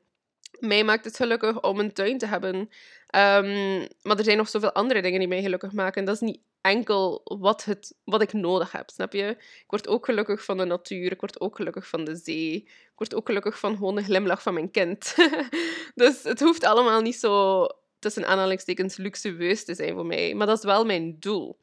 Mij 0.59 0.83
maakt 0.83 1.05
het 1.05 1.15
gelukkig 1.15 1.61
om 1.61 1.79
een 1.79 1.93
tuin 1.93 2.17
te 2.17 2.25
hebben. 2.25 2.55
Um, 2.55 3.87
maar 4.01 4.17
er 4.17 4.23
zijn 4.23 4.37
nog 4.37 4.49
zoveel 4.49 4.71
andere 4.71 5.01
dingen 5.01 5.19
die 5.19 5.27
mij 5.27 5.41
gelukkig 5.41 5.71
maken. 5.71 6.05
Dat 6.05 6.15
is 6.15 6.21
niet 6.21 6.39
enkel 6.61 7.21
wat, 7.23 7.63
het, 7.63 7.95
wat 8.03 8.21
ik 8.21 8.33
nodig 8.33 8.71
heb, 8.71 8.89
snap 8.89 9.13
je? 9.13 9.27
Ik 9.39 9.65
word 9.67 9.87
ook 9.87 10.05
gelukkig 10.05 10.43
van 10.43 10.57
de 10.57 10.65
natuur, 10.65 11.11
ik 11.11 11.19
word 11.19 11.39
ook 11.39 11.55
gelukkig 11.55 11.87
van 11.87 12.03
de 12.03 12.15
zee, 12.15 12.53
ik 12.65 12.93
word 12.95 13.15
ook 13.15 13.25
gelukkig 13.25 13.59
van 13.59 13.77
een 13.97 14.03
glimlach 14.03 14.41
van 14.41 14.53
mijn 14.53 14.71
kind. 14.71 15.15
dus 15.95 16.23
het 16.23 16.39
hoeft 16.39 16.63
allemaal 16.63 17.01
niet 17.01 17.19
zo 17.19 17.67
tussen 17.99 18.25
aanhalingstekens 18.25 18.97
luxueus 18.97 19.65
te 19.65 19.75
zijn 19.75 19.93
voor 19.93 20.05
mij, 20.05 20.33
maar 20.33 20.47
dat 20.47 20.57
is 20.57 20.63
wel 20.63 20.85
mijn 20.85 21.15
doel. 21.19 21.57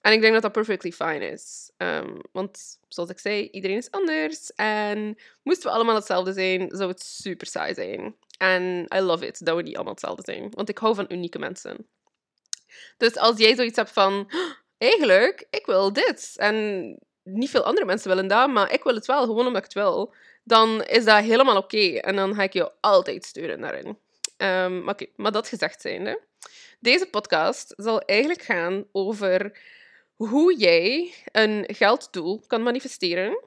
En 0.00 0.12
ik 0.12 0.20
denk 0.20 0.32
dat 0.32 0.42
dat 0.42 0.52
perfectly 0.52 0.92
fine 0.92 1.26
is. 1.26 1.70
Um, 1.76 2.20
want 2.32 2.78
zoals 2.88 3.10
ik 3.10 3.18
zei, 3.18 3.48
iedereen 3.50 3.76
is 3.76 3.90
anders. 3.90 4.52
En 4.54 5.16
moesten 5.42 5.68
we 5.68 5.74
allemaal 5.74 5.94
hetzelfde 5.94 6.32
zijn, 6.32 6.70
zou 6.70 6.90
het 6.90 7.02
super 7.02 7.46
saai 7.46 7.74
zijn. 7.74 8.16
En 8.38 8.86
I 8.94 9.00
love 9.00 9.26
it 9.26 9.44
dat 9.44 9.56
we 9.56 9.62
niet 9.62 9.74
allemaal 9.74 9.92
hetzelfde 9.92 10.22
zijn. 10.24 10.50
Want 10.50 10.68
ik 10.68 10.78
hou 10.78 10.94
van 10.94 11.06
unieke 11.08 11.38
mensen. 11.38 11.86
Dus 12.96 13.16
als 13.16 13.38
jij 13.38 13.54
zoiets 13.54 13.76
hebt 13.76 13.90
van, 13.90 14.30
eigenlijk, 14.78 15.46
ik 15.50 15.66
wil 15.66 15.92
dit. 15.92 16.32
En 16.36 16.98
niet 17.22 17.50
veel 17.50 17.64
andere 17.64 17.86
mensen 17.86 18.08
willen 18.08 18.28
dat, 18.28 18.50
maar 18.50 18.72
ik 18.72 18.82
wil 18.82 18.94
het 18.94 19.06
wel, 19.06 19.24
gewoon 19.24 19.46
omdat 19.46 19.56
ik 19.56 19.64
het 19.64 19.74
wil. 19.74 20.14
Dan 20.44 20.82
is 20.82 21.04
dat 21.04 21.22
helemaal 21.22 21.56
oké. 21.56 21.96
En 21.96 22.16
dan 22.16 22.34
ga 22.34 22.42
ik 22.42 22.52
je 22.52 22.72
altijd 22.80 23.24
sturen 23.24 23.60
daarin. 23.60 23.98
Um, 24.36 24.88
oké, 24.88 25.06
maar 25.16 25.32
dat 25.32 25.48
gezegd 25.48 25.80
zijnde. 25.80 26.20
Deze 26.80 27.06
podcast 27.06 27.72
zal 27.76 28.00
eigenlijk 28.00 28.42
gaan 28.42 28.84
over 28.92 29.58
hoe 30.14 30.56
jij 30.56 31.14
een 31.32 31.64
gelddoel 31.66 32.42
kan 32.46 32.62
manifesteren 32.62 33.38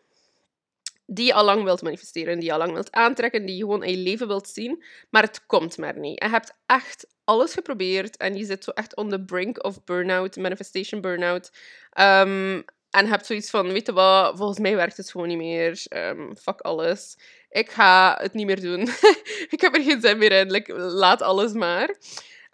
die 1.10 1.26
je 1.26 1.34
al 1.34 1.46
lang 1.46 1.64
wilt 1.64 1.82
manifesteren, 1.82 2.36
die 2.40 2.46
je 2.46 2.52
al 2.52 2.58
lang 2.58 2.74
wilt 2.74 2.92
aantrekken, 2.92 3.46
die 3.46 3.56
je 3.56 3.62
gewoon 3.62 3.84
in 3.84 3.92
je 3.92 3.98
leven 3.98 4.28
wilt 4.28 4.48
zien, 4.48 4.84
maar 5.10 5.22
het 5.22 5.46
komt 5.46 5.78
maar 5.78 6.00
niet. 6.00 6.24
Je 6.24 6.30
hebt 6.30 6.54
echt 6.66 7.08
alles 7.24 7.54
geprobeerd 7.54 8.18
en 8.18 8.36
je 8.36 8.46
zit 8.46 8.64
zo 8.64 8.72
echt 8.72 8.96
on 8.96 9.10
the 9.10 9.24
brink 9.24 9.64
of 9.64 9.84
burn-out, 9.84 10.36
manifestation 10.36 11.02
burn-out. 11.02 11.52
Um, 12.00 12.66
en 12.90 13.08
hebt 13.08 13.26
zoiets 13.26 13.50
van, 13.50 13.72
weet 13.72 13.86
je 13.86 13.94
wat, 13.94 14.38
volgens 14.38 14.60
mij 14.60 14.76
werkt 14.76 14.98
het 14.98 15.12
gewoon 15.12 15.28
niet 15.28 15.38
meer. 15.38 15.86
Um, 15.90 16.38
fuck 16.38 16.62
alles. 16.62 17.18
Ik 17.50 17.70
ga 17.70 18.18
het 18.22 18.34
niet 18.34 18.46
meer 18.46 18.62
doen. 18.62 18.82
ik 19.56 19.62
heb 19.62 19.76
er 19.76 19.84
geen 19.84 20.02
zin 20.02 20.18
meer 20.18 20.32
in. 20.32 20.64
laat 20.76 21.22
alles 21.22 21.54
maar. 21.54 21.96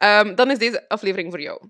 Um, 0.04 0.36
dan 0.36 0.52
is 0.52 0.58
deze 0.58 0.90
aflevering 0.90 1.32
voor 1.32 1.42
jou. 1.42 1.70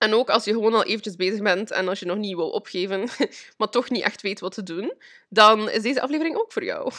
En 0.00 0.14
ook 0.14 0.30
als 0.30 0.44
je 0.44 0.52
gewoon 0.52 0.74
al 0.74 0.84
eventjes 0.84 1.16
bezig 1.16 1.42
bent 1.42 1.70
en 1.70 1.88
als 1.88 1.98
je 1.98 2.06
nog 2.06 2.16
niet 2.16 2.36
wil 2.36 2.50
opgeven, 2.50 3.08
maar 3.58 3.68
toch 3.68 3.90
niet 3.90 4.02
echt 4.02 4.22
weet 4.22 4.40
wat 4.40 4.54
te 4.54 4.62
doen, 4.62 4.92
dan 5.28 5.70
is 5.70 5.82
deze 5.82 6.00
aflevering 6.00 6.36
ook 6.36 6.52
voor 6.52 6.64
jou. 6.64 6.92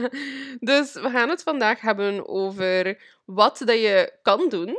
dus 0.70 0.92
we 0.92 1.10
gaan 1.10 1.28
het 1.28 1.42
vandaag 1.42 1.80
hebben 1.80 2.28
over 2.28 3.02
wat 3.24 3.58
dat 3.64 3.80
je 3.80 4.12
kan 4.22 4.48
doen. 4.48 4.78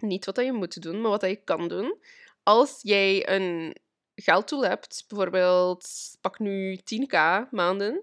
Niet 0.00 0.24
wat 0.24 0.34
dat 0.34 0.44
je 0.44 0.52
moet 0.52 0.82
doen, 0.82 1.00
maar 1.00 1.10
wat 1.10 1.20
dat 1.20 1.30
je 1.30 1.40
kan 1.44 1.68
doen. 1.68 1.98
Als 2.42 2.78
jij 2.82 3.28
een 3.28 3.76
geldtool 4.14 4.64
hebt, 4.64 5.04
bijvoorbeeld 5.08 5.88
pak 6.20 6.38
nu 6.38 6.76
10k 6.76 7.48
maanden, 7.50 7.92
um, 7.92 8.02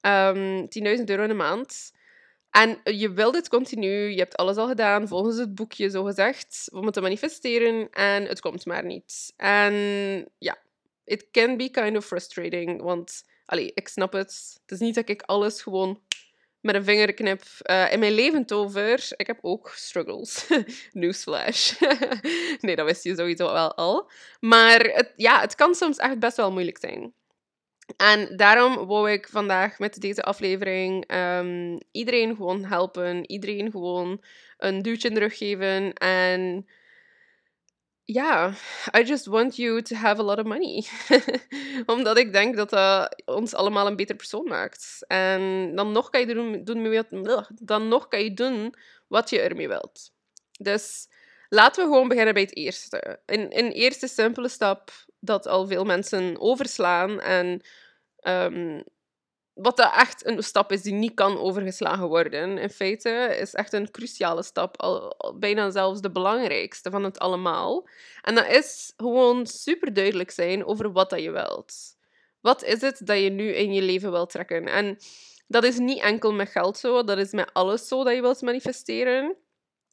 ehm, 0.00 0.66
10.000 0.68 1.10
euro 1.10 1.22
in 1.22 1.36
maand, 1.36 1.92
en 2.56 2.96
je 2.96 3.12
wil 3.12 3.32
dit 3.32 3.48
continu, 3.48 3.88
je 3.88 4.18
hebt 4.18 4.36
alles 4.36 4.56
al 4.56 4.68
gedaan 4.68 5.08
volgens 5.08 5.36
het 5.36 5.54
boekje, 5.54 5.90
zo 5.90 6.04
gezegd, 6.04 6.68
het 6.72 6.92
te 6.92 7.00
manifesteren 7.00 7.90
en 7.90 8.24
het 8.24 8.40
komt 8.40 8.66
maar 8.66 8.84
niet. 8.84 9.32
En 9.36 9.74
ja, 10.38 10.58
it 11.04 11.30
can 11.30 11.56
be 11.56 11.70
kind 11.70 11.96
of 11.96 12.06
frustrating, 12.06 12.82
want 12.82 13.24
allee, 13.46 13.70
ik 13.74 13.88
snap 13.88 14.12
het. 14.12 14.58
Het 14.62 14.70
is 14.70 14.78
niet 14.78 14.94
dat 14.94 15.08
ik 15.08 15.22
alles 15.22 15.62
gewoon 15.62 16.00
met 16.60 16.74
een 16.74 16.84
vingerknip 16.84 17.42
uh, 17.70 17.92
in 17.92 17.98
mijn 17.98 18.12
leven 18.12 18.46
tover. 18.46 19.08
Ik 19.16 19.26
heb 19.26 19.38
ook 19.40 19.72
struggles. 19.74 20.46
Newsflash. 20.92 21.80
nee, 22.60 22.76
dat 22.76 22.86
wist 22.86 23.04
je 23.04 23.16
sowieso 23.16 23.52
wel 23.52 23.74
al. 23.74 24.10
Maar 24.40 24.80
het, 24.80 25.12
ja, 25.16 25.40
het 25.40 25.54
kan 25.54 25.74
soms 25.74 25.96
echt 25.96 26.18
best 26.18 26.36
wel 26.36 26.52
moeilijk 26.52 26.78
zijn. 26.80 27.12
En 27.96 28.36
daarom 28.36 28.86
wou 28.86 29.10
ik 29.10 29.28
vandaag 29.28 29.78
met 29.78 30.00
deze 30.00 30.22
aflevering 30.22 31.14
um, 31.14 31.78
iedereen 31.92 32.36
gewoon 32.36 32.64
helpen. 32.64 33.30
Iedereen 33.30 33.70
gewoon 33.70 34.22
een 34.58 34.82
duwtje 34.82 35.08
in 35.08 35.14
de 35.14 35.20
rug 35.20 35.38
geven. 35.38 35.92
En 35.92 36.66
ja, 38.04 38.54
I 38.98 39.02
just 39.02 39.26
want 39.26 39.56
you 39.56 39.82
to 39.82 39.96
have 39.96 40.20
a 40.20 40.24
lot 40.24 40.38
of 40.38 40.44
money. 40.44 40.84
Omdat 41.96 42.18
ik 42.18 42.32
denk 42.32 42.56
dat 42.56 42.70
dat 42.70 43.22
ons 43.24 43.54
allemaal 43.54 43.86
een 43.86 43.96
beter 43.96 44.16
persoon 44.16 44.44
maakt. 44.44 45.04
En 45.06 45.72
dan 45.74 45.92
nog 45.92 46.10
kan 46.10 46.20
je 46.20 46.34
doen, 46.34 46.64
doen, 46.64 47.04
dan 47.60 47.88
nog 47.88 48.08
kan 48.08 48.22
je 48.22 48.34
doen 48.34 48.74
wat 49.06 49.30
je 49.30 49.40
ermee 49.40 49.68
wilt. 49.68 50.12
Dus 50.58 51.08
laten 51.48 51.84
we 51.84 51.90
gewoon 51.90 52.08
beginnen 52.08 52.34
bij 52.34 52.42
het 52.42 52.56
eerste. 52.56 53.20
Een 53.26 53.72
eerste 53.72 54.08
simpele 54.08 54.48
stap 54.48 54.90
dat 55.26 55.46
al 55.46 55.66
veel 55.66 55.84
mensen 55.84 56.40
overslaan. 56.40 57.20
En 57.20 57.60
um, 58.22 58.84
wat 59.56 59.80
echt 59.80 60.26
een 60.26 60.42
stap 60.42 60.72
is 60.72 60.82
die 60.82 60.92
niet 60.92 61.14
kan 61.14 61.38
overgeslagen 61.38 62.08
worden, 62.08 62.58
in 62.58 62.70
feite, 62.70 63.36
is 63.40 63.54
echt 63.54 63.72
een 63.72 63.90
cruciale 63.90 64.42
stap. 64.42 64.80
Al, 64.80 65.16
bijna 65.38 65.70
zelfs 65.70 66.00
de 66.00 66.10
belangrijkste 66.10 66.90
van 66.90 67.04
het 67.04 67.18
allemaal. 67.18 67.88
En 68.22 68.34
dat 68.34 68.46
is 68.46 68.92
gewoon 68.96 69.46
super 69.46 69.92
duidelijk 69.92 70.30
zijn 70.30 70.64
over 70.64 70.92
wat 70.92 71.10
dat 71.10 71.22
je 71.22 71.30
wilt. 71.30 71.74
Wat 72.40 72.62
is 72.62 72.80
het 72.80 73.00
dat 73.04 73.18
je 73.18 73.30
nu 73.30 73.48
in 73.48 73.72
je 73.72 73.82
leven 73.82 74.10
wilt 74.10 74.30
trekken? 74.30 74.66
En 74.66 74.98
dat 75.46 75.64
is 75.64 75.78
niet 75.78 76.00
enkel 76.02 76.32
met 76.32 76.48
geld 76.48 76.78
zo, 76.78 77.04
dat 77.04 77.18
is 77.18 77.32
met 77.32 77.50
alles 77.52 77.88
zo 77.88 78.04
dat 78.04 78.14
je 78.14 78.20
wilt 78.20 78.42
manifesteren 78.42 79.36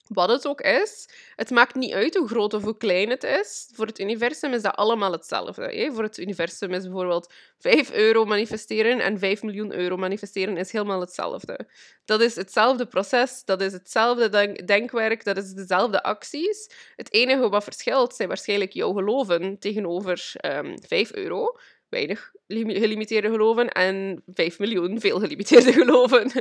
wat 0.07 0.29
het 0.29 0.47
ook 0.47 0.61
is, 0.61 1.09
het 1.35 1.49
maakt 1.49 1.75
niet 1.75 1.93
uit 1.93 2.15
hoe 2.15 2.27
groot 2.27 2.53
of 2.53 2.63
hoe 2.63 2.77
klein 2.77 3.09
het 3.09 3.23
is. 3.23 3.69
Voor 3.73 3.85
het 3.85 3.99
universum 3.99 4.53
is 4.53 4.61
dat 4.61 4.75
allemaal 4.75 5.11
hetzelfde. 5.11 5.63
Hè? 5.63 5.91
Voor 5.91 6.03
het 6.03 6.17
universum 6.17 6.71
is 6.71 6.83
bijvoorbeeld 6.83 7.33
5 7.57 7.91
euro 7.91 8.25
manifesteren 8.25 8.99
en 8.99 9.19
5 9.19 9.43
miljoen 9.43 9.73
euro 9.73 9.97
manifesteren 9.97 10.57
is 10.57 10.71
helemaal 10.71 10.99
hetzelfde. 10.99 11.67
Dat 12.05 12.21
is 12.21 12.35
hetzelfde 12.35 12.85
proces, 12.85 13.45
dat 13.45 13.61
is 13.61 13.71
hetzelfde 13.71 14.55
denkwerk, 14.65 15.23
dat 15.23 15.37
is 15.37 15.53
dezelfde 15.53 16.03
acties. 16.03 16.69
Het 16.95 17.13
enige 17.13 17.49
wat 17.49 17.63
verschilt 17.63 18.15
zijn 18.15 18.27
waarschijnlijk 18.27 18.71
jouw 18.71 18.93
geloven 18.93 19.59
tegenover 19.59 20.31
um, 20.41 20.51
ehm, 20.51 20.77
5 20.87 21.13
euro 21.13 21.57
weinig 21.93 22.31
gelimiteerde 22.47 23.29
geloven 23.29 23.69
en 23.69 24.23
5 24.27 24.59
miljoen 24.59 24.99
veel 24.99 25.19
gelimiteerde 25.19 25.73
geloven. 25.81 26.31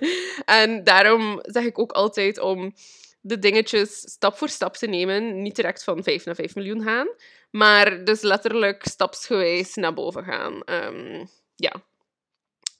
En 0.45 0.85
daarom 0.85 1.39
zeg 1.43 1.65
ik 1.65 1.79
ook 1.79 1.93
altijd 1.93 2.39
om 2.39 2.75
de 3.23 3.39
dingetjes 3.39 3.99
stap 3.99 4.37
voor 4.37 4.49
stap 4.49 4.77
te 4.77 4.87
nemen. 4.87 5.43
Niet 5.43 5.57
direct 5.57 5.85
van 5.85 6.03
5 6.03 6.25
naar 6.25 6.35
5 6.35 6.55
miljoen 6.55 6.83
gaan, 6.83 7.09
maar 7.51 8.05
dus 8.05 8.21
letterlijk 8.21 8.85
stapsgewijs 8.87 9.75
naar 9.75 9.95
boven 9.95 10.25
gaan. 10.25 10.63
Um, 10.65 11.29
ja. 11.57 11.73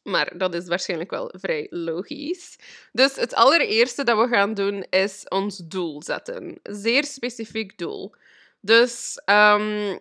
Maar 0.03 0.39
dat 0.39 0.55
is 0.55 0.67
waarschijnlijk 0.67 1.11
wel 1.11 1.35
vrij 1.39 1.67
logisch. 1.71 2.57
Dus 2.93 3.17
het 3.17 3.35
allereerste 3.35 4.05
dat 4.05 4.19
we 4.19 4.29
gaan 4.29 4.55
doen 4.55 4.87
is 4.91 5.29
ons 5.29 5.57
doel 5.57 6.03
zetten. 6.03 6.59
Zeer 6.63 7.05
specifiek 7.05 7.79
doel. 7.79 8.15
Dus 8.61 9.21
um, 9.25 10.01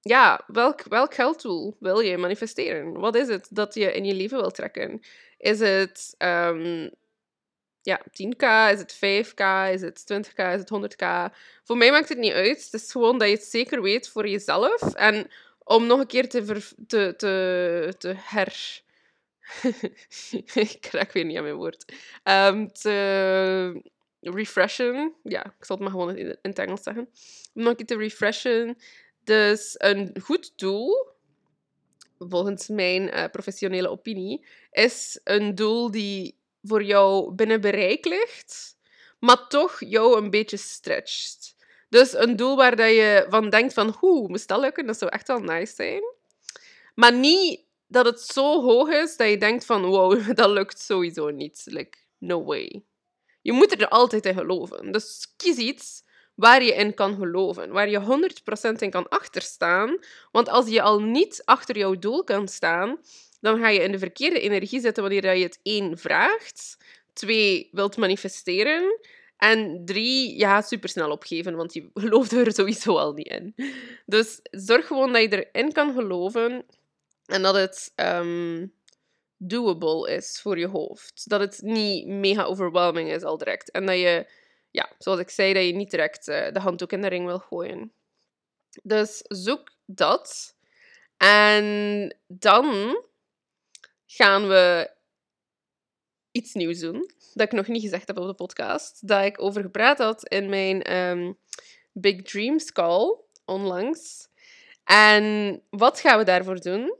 ja, 0.00 0.44
welk, 0.46 0.82
welk 0.82 1.14
gelddoel 1.14 1.76
wil 1.80 2.00
je 2.00 2.18
manifesteren? 2.18 2.92
Wat 2.92 3.14
is 3.14 3.28
het 3.28 3.48
dat 3.50 3.74
je 3.74 3.92
in 3.92 4.04
je 4.04 4.14
leven 4.14 4.38
wil 4.38 4.50
trekken? 4.50 5.00
Is 5.38 5.58
het 5.58 6.14
um, 6.18 6.90
ja, 7.86 8.00
10k, 8.10 8.72
is 8.72 8.78
het 8.78 8.94
5k, 8.94 9.72
is 9.72 9.80
het 9.80 10.04
20k, 10.12 10.38
is 10.38 10.60
het 10.60 10.72
100k. 10.74 11.34
Voor 11.64 11.76
mij 11.76 11.90
maakt 11.90 12.08
het 12.08 12.18
niet 12.18 12.32
uit. 12.32 12.64
Het 12.64 12.72
is 12.82 12.92
gewoon 12.92 13.18
dat 13.18 13.28
je 13.28 13.34
het 13.34 13.44
zeker 13.44 13.82
weet 13.82 14.08
voor 14.08 14.28
jezelf. 14.28 14.94
En 14.94 15.30
om 15.58 15.86
nog 15.86 16.00
een 16.00 16.06
keer 16.06 16.28
te, 16.28 16.44
te, 16.86 17.14
te, 17.16 17.94
te 17.98 18.14
her... 18.16 18.80
ik 20.54 20.88
raak 20.90 21.12
weer 21.12 21.24
niet 21.24 21.36
aan 21.36 21.42
mijn 21.42 21.54
woord. 21.54 21.92
Um, 22.24 22.72
te 22.72 23.82
refreshen. 24.20 25.14
Ja, 25.22 25.44
ik 25.44 25.64
zal 25.64 25.76
het 25.76 25.84
maar 25.84 25.94
gewoon 25.94 26.16
in, 26.16 26.26
in 26.26 26.50
het 26.50 26.58
Engels 26.58 26.82
zeggen. 26.82 27.08
Om 27.54 27.62
nog 27.62 27.70
een 27.70 27.76
keer 27.76 27.86
te 27.86 27.96
refreshen. 27.96 28.78
Dus 29.24 29.74
een 29.78 30.14
goed 30.22 30.52
doel 30.56 31.14
volgens 32.18 32.68
mijn 32.68 33.10
eh, 33.10 33.30
professionele 33.30 33.88
opinie, 33.88 34.44
is 34.70 35.20
een 35.24 35.54
doel 35.54 35.90
die 35.90 36.36
voor 36.66 36.82
jou 36.82 37.32
binnen 37.32 37.60
bereik 37.60 38.04
ligt, 38.04 38.76
maar 39.18 39.48
toch 39.48 39.80
jou 39.80 40.18
een 40.18 40.30
beetje 40.30 40.56
stretcht. 40.56 41.56
Dus 41.88 42.14
een 42.14 42.36
doel 42.36 42.56
waar 42.56 42.76
dat 42.76 42.88
je 42.88 43.26
van 43.28 43.50
denkt 43.50 43.72
van, 43.72 43.96
hoe, 43.98 44.28
moest 44.28 44.48
dat 44.48 44.60
lukken? 44.60 44.86
Dat 44.86 44.98
zou 44.98 45.10
echt 45.10 45.28
wel 45.28 45.38
nice 45.38 45.74
zijn. 45.74 46.02
Maar 46.94 47.12
niet 47.12 47.60
dat 47.86 48.04
het 48.04 48.20
zo 48.20 48.62
hoog 48.62 48.88
is 48.88 49.16
dat 49.16 49.28
je 49.28 49.38
denkt 49.38 49.64
van, 49.64 49.84
wow, 49.84 50.20
dat 50.36 50.50
lukt 50.50 50.80
sowieso 50.80 51.30
niet. 51.30 51.62
Like, 51.64 51.98
no 52.18 52.44
way. 52.44 52.84
Je 53.42 53.52
moet 53.52 53.80
er 53.80 53.88
altijd 53.88 54.26
in 54.26 54.34
geloven. 54.34 54.92
Dus 54.92 55.32
kies 55.36 55.56
iets 55.56 56.04
waar 56.34 56.62
je 56.62 56.74
in 56.74 56.94
kan 56.94 57.14
geloven, 57.14 57.70
waar 57.70 57.88
je 57.88 58.30
100% 58.72 58.78
in 58.78 58.90
kan 58.90 59.08
achterstaan. 59.08 59.98
Want 60.32 60.48
als 60.48 60.68
je 60.68 60.82
al 60.82 61.00
niet 61.00 61.42
achter 61.44 61.78
jouw 61.78 61.98
doel 61.98 62.24
kan 62.24 62.48
staan, 62.48 62.98
dan 63.40 63.58
ga 63.58 63.68
je 63.68 63.80
in 63.80 63.92
de 63.92 63.98
verkeerde 63.98 64.40
energie 64.40 64.80
zitten 64.80 65.02
wanneer 65.02 65.36
je 65.36 65.42
het 65.42 65.58
één 65.62 65.98
vraagt, 65.98 66.76
twee 67.12 67.68
wilt 67.72 67.96
manifesteren 67.96 69.00
en 69.36 69.82
drie, 69.84 70.38
je 70.38 70.44
gaat 70.44 70.68
supersnel 70.68 71.10
opgeven, 71.10 71.56
want 71.56 71.72
je 71.72 71.90
gelooft 71.94 72.32
er 72.32 72.52
sowieso 72.52 72.96
al 72.96 73.12
niet 73.12 73.28
in. 73.28 73.54
Dus 74.06 74.40
zorg 74.50 74.86
gewoon 74.86 75.12
dat 75.12 75.22
je 75.22 75.48
erin 75.52 75.72
kan 75.72 75.92
geloven 75.92 76.64
en 77.26 77.42
dat 77.42 77.54
het 77.54 77.92
um, 77.96 78.72
doable 79.36 80.14
is 80.14 80.40
voor 80.42 80.58
je 80.58 80.66
hoofd. 80.66 81.28
Dat 81.28 81.40
het 81.40 81.60
niet 81.62 82.06
mega 82.06 82.42
overwhelming 82.42 83.10
is 83.12 83.22
al 83.22 83.38
direct. 83.38 83.70
En 83.70 83.86
dat 83.86 83.96
je, 83.96 84.26
ja, 84.70 84.92
zoals 84.98 85.20
ik 85.20 85.30
zei, 85.30 85.52
dat 85.52 85.64
je 85.64 85.74
niet 85.74 85.90
direct 85.90 86.28
uh, 86.28 86.52
de 86.52 86.60
handdoek 86.60 86.92
in 86.92 87.00
de 87.00 87.08
ring 87.08 87.26
wil 87.26 87.38
gooien. 87.38 87.92
Dus 88.82 89.20
zoek 89.22 89.72
dat. 89.84 90.54
En 91.16 92.16
dan 92.26 92.96
gaan 94.16 94.48
we 94.48 94.90
iets 96.30 96.54
nieuws 96.54 96.78
doen. 96.78 97.10
Dat 97.34 97.46
ik 97.46 97.52
nog 97.52 97.66
niet 97.66 97.82
gezegd 97.82 98.06
heb 98.06 98.18
op 98.18 98.26
de 98.26 98.34
podcast. 98.34 99.08
Dat 99.08 99.24
ik 99.24 99.42
over 99.42 99.62
gepraat 99.62 99.98
had 99.98 100.28
in 100.28 100.48
mijn 100.48 100.96
um, 100.96 101.38
Big 101.92 102.22
Dreams 102.22 102.72
call 102.72 103.16
onlangs. 103.44 104.28
En 104.84 105.62
wat 105.70 106.00
gaan 106.00 106.18
we 106.18 106.24
daarvoor 106.24 106.60
doen? 106.60 106.96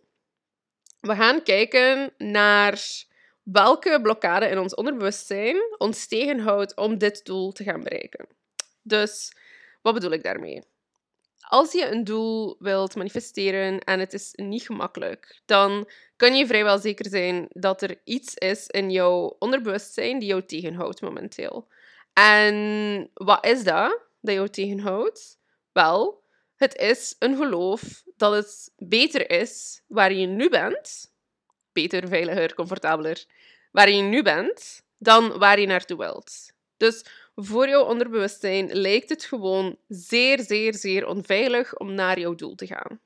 We 1.01 1.15
gaan 1.15 1.43
kijken 1.43 2.13
naar 2.19 2.83
welke 3.43 4.01
blokkade 4.03 4.47
in 4.47 4.59
ons 4.59 4.75
onderbewustzijn 4.75 5.57
ons 5.79 6.07
tegenhoudt 6.07 6.77
om 6.77 6.99
dit 6.99 7.25
doel 7.25 7.53
te 7.53 7.65
gaan 7.65 7.83
bereiken. 7.83 8.27
Dus 8.83 9.37
wat 9.83 9.95
bedoel 9.95 10.13
ik 10.13 10.23
daarmee? 10.23 10.63
Als 11.49 11.73
je 11.73 11.91
een 11.91 12.05
doel 12.05 12.57
wilt 12.59 12.97
manifesteren 12.97 13.81
en 13.81 14.01
het 14.01 14.13
is 14.13 14.33
niet 14.33 14.63
gemakkelijk, 14.63 15.41
dan 15.45 15.89
kan 16.17 16.37
je 16.37 16.47
vrijwel 16.47 16.79
zeker 16.79 17.09
zijn 17.09 17.47
dat 17.49 17.83
er 17.83 18.01
iets 18.05 18.35
is 18.35 18.67
in 18.67 18.91
jouw 18.91 19.37
onderbewustzijn 19.39 20.19
die 20.19 20.29
jou 20.29 20.45
tegenhoudt 20.45 21.01
momenteel. 21.01 21.69
En 22.13 23.11
wat 23.15 23.47
is 23.47 23.65
dat 23.65 24.01
dat 24.21 24.35
jou 24.35 24.49
tegenhoudt? 24.49 25.39
Wel, 25.73 26.23
het 26.57 26.77
is 26.77 27.17
een 27.19 27.37
geloof 27.37 28.03
dat 28.17 28.33
het 28.35 28.73
beter 28.77 29.31
is 29.31 29.83
waar 29.87 30.13
je 30.13 30.27
nu 30.27 30.49
bent, 30.49 31.13
beter, 31.73 32.09
veiliger, 32.09 32.55
comfortabeler, 32.55 33.25
waar 33.71 33.91
je 33.91 34.03
nu 34.03 34.23
bent, 34.23 34.83
dan 34.99 35.39
waar 35.39 35.61
je 35.61 35.67
naartoe 35.67 35.99
wilt. 35.99 36.53
Dus 36.77 37.05
voor 37.37 37.69
jouw 37.69 37.85
onderbewustzijn 37.85 38.73
lijkt 38.73 39.09
het 39.09 39.25
gewoon 39.25 39.77
zeer, 39.89 40.41
zeer, 40.41 40.75
zeer 40.75 41.07
onveilig 41.07 41.77
om 41.77 41.95
naar 41.95 42.19
jouw 42.19 42.35
doel 42.35 42.55
te 42.55 42.67
gaan. 42.67 43.01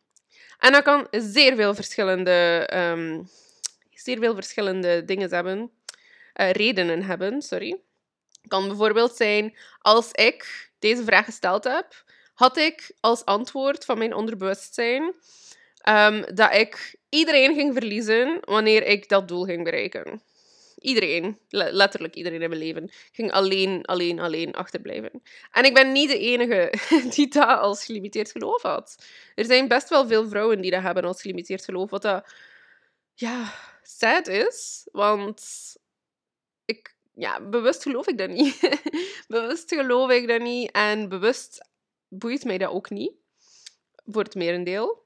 En 0.59 0.73
dat 0.73 0.83
kan 0.83 1.07
zeer 1.11 1.55
veel 1.57 1.75
verschillende, 1.75 2.71
um, 2.75 3.29
zeer 3.95 4.19
veel 4.19 4.35
verschillende 4.35 5.05
dingen 5.05 5.35
hebben, 5.35 5.71
uh, 6.41 6.51
redenen 6.51 7.03
hebben, 7.03 7.43
sorry. 7.43 7.81
Kan 8.49 8.69
bijvoorbeeld 8.69 9.17
zijn, 9.17 9.57
als 9.79 10.13
ik 10.13 10.71
deze 10.79 11.05
vraag 11.05 11.25
gesteld 11.25 11.65
heb, 11.65 12.05
had 12.35 12.57
ik 12.57 12.93
als 13.01 13.25
antwoord 13.25 13.85
van 13.85 13.99
mijn 13.99 14.15
onderbewustzijn 14.15 15.03
um, 15.89 16.35
dat 16.35 16.55
ik 16.55 16.97
iedereen 17.09 17.55
ging 17.55 17.73
verliezen 17.73 18.39
wanneer 18.41 18.87
ik 18.87 19.09
dat 19.09 19.29
doel 19.29 19.45
ging 19.45 19.65
bereiken. 19.65 20.23
Iedereen, 20.81 21.39
letterlijk 21.49 22.15
iedereen 22.15 22.43
in 22.43 22.49
mijn 22.49 22.61
leven, 22.61 22.91
ging 23.13 23.33
alleen, 23.33 23.85
alleen, 23.85 24.21
alleen 24.21 24.55
achterblijven. 24.55 25.23
En 25.51 25.65
ik 25.65 25.75
ben 25.75 25.93
niet 25.93 26.09
de 26.09 26.19
enige 26.19 26.73
die 27.15 27.29
dat 27.29 27.59
als 27.59 27.85
gelimiteerd 27.85 28.31
geloof 28.31 28.63
had. 28.63 29.05
Er 29.35 29.45
zijn 29.45 29.69
best 29.69 29.89
wel 29.89 30.07
veel 30.07 30.29
vrouwen 30.29 30.61
die 30.61 30.71
dat 30.71 30.83
hebben 30.83 31.05
als 31.05 31.21
gelimiteerd 31.21 31.65
geloof, 31.65 31.91
wat 31.91 32.03
dat, 32.03 32.35
ja, 33.15 33.53
sad 33.83 34.27
is. 34.27 34.89
Want 34.93 35.43
ik, 36.65 36.95
ja, 37.15 37.41
bewust 37.41 37.83
geloof 37.83 38.07
ik 38.07 38.19
dat 38.19 38.31
niet. 38.31 38.81
bewust 39.29 39.75
geloof 39.75 40.11
ik 40.11 40.29
dat 40.29 40.41
niet. 40.41 40.71
En 40.71 41.09
bewust 41.09 41.69
boeit 42.09 42.45
mij 42.45 42.59
dat 42.59 42.71
ook 42.71 42.91
niet. 42.91 43.13
Voor 44.07 44.23
het 44.23 44.35
merendeel. 44.35 45.05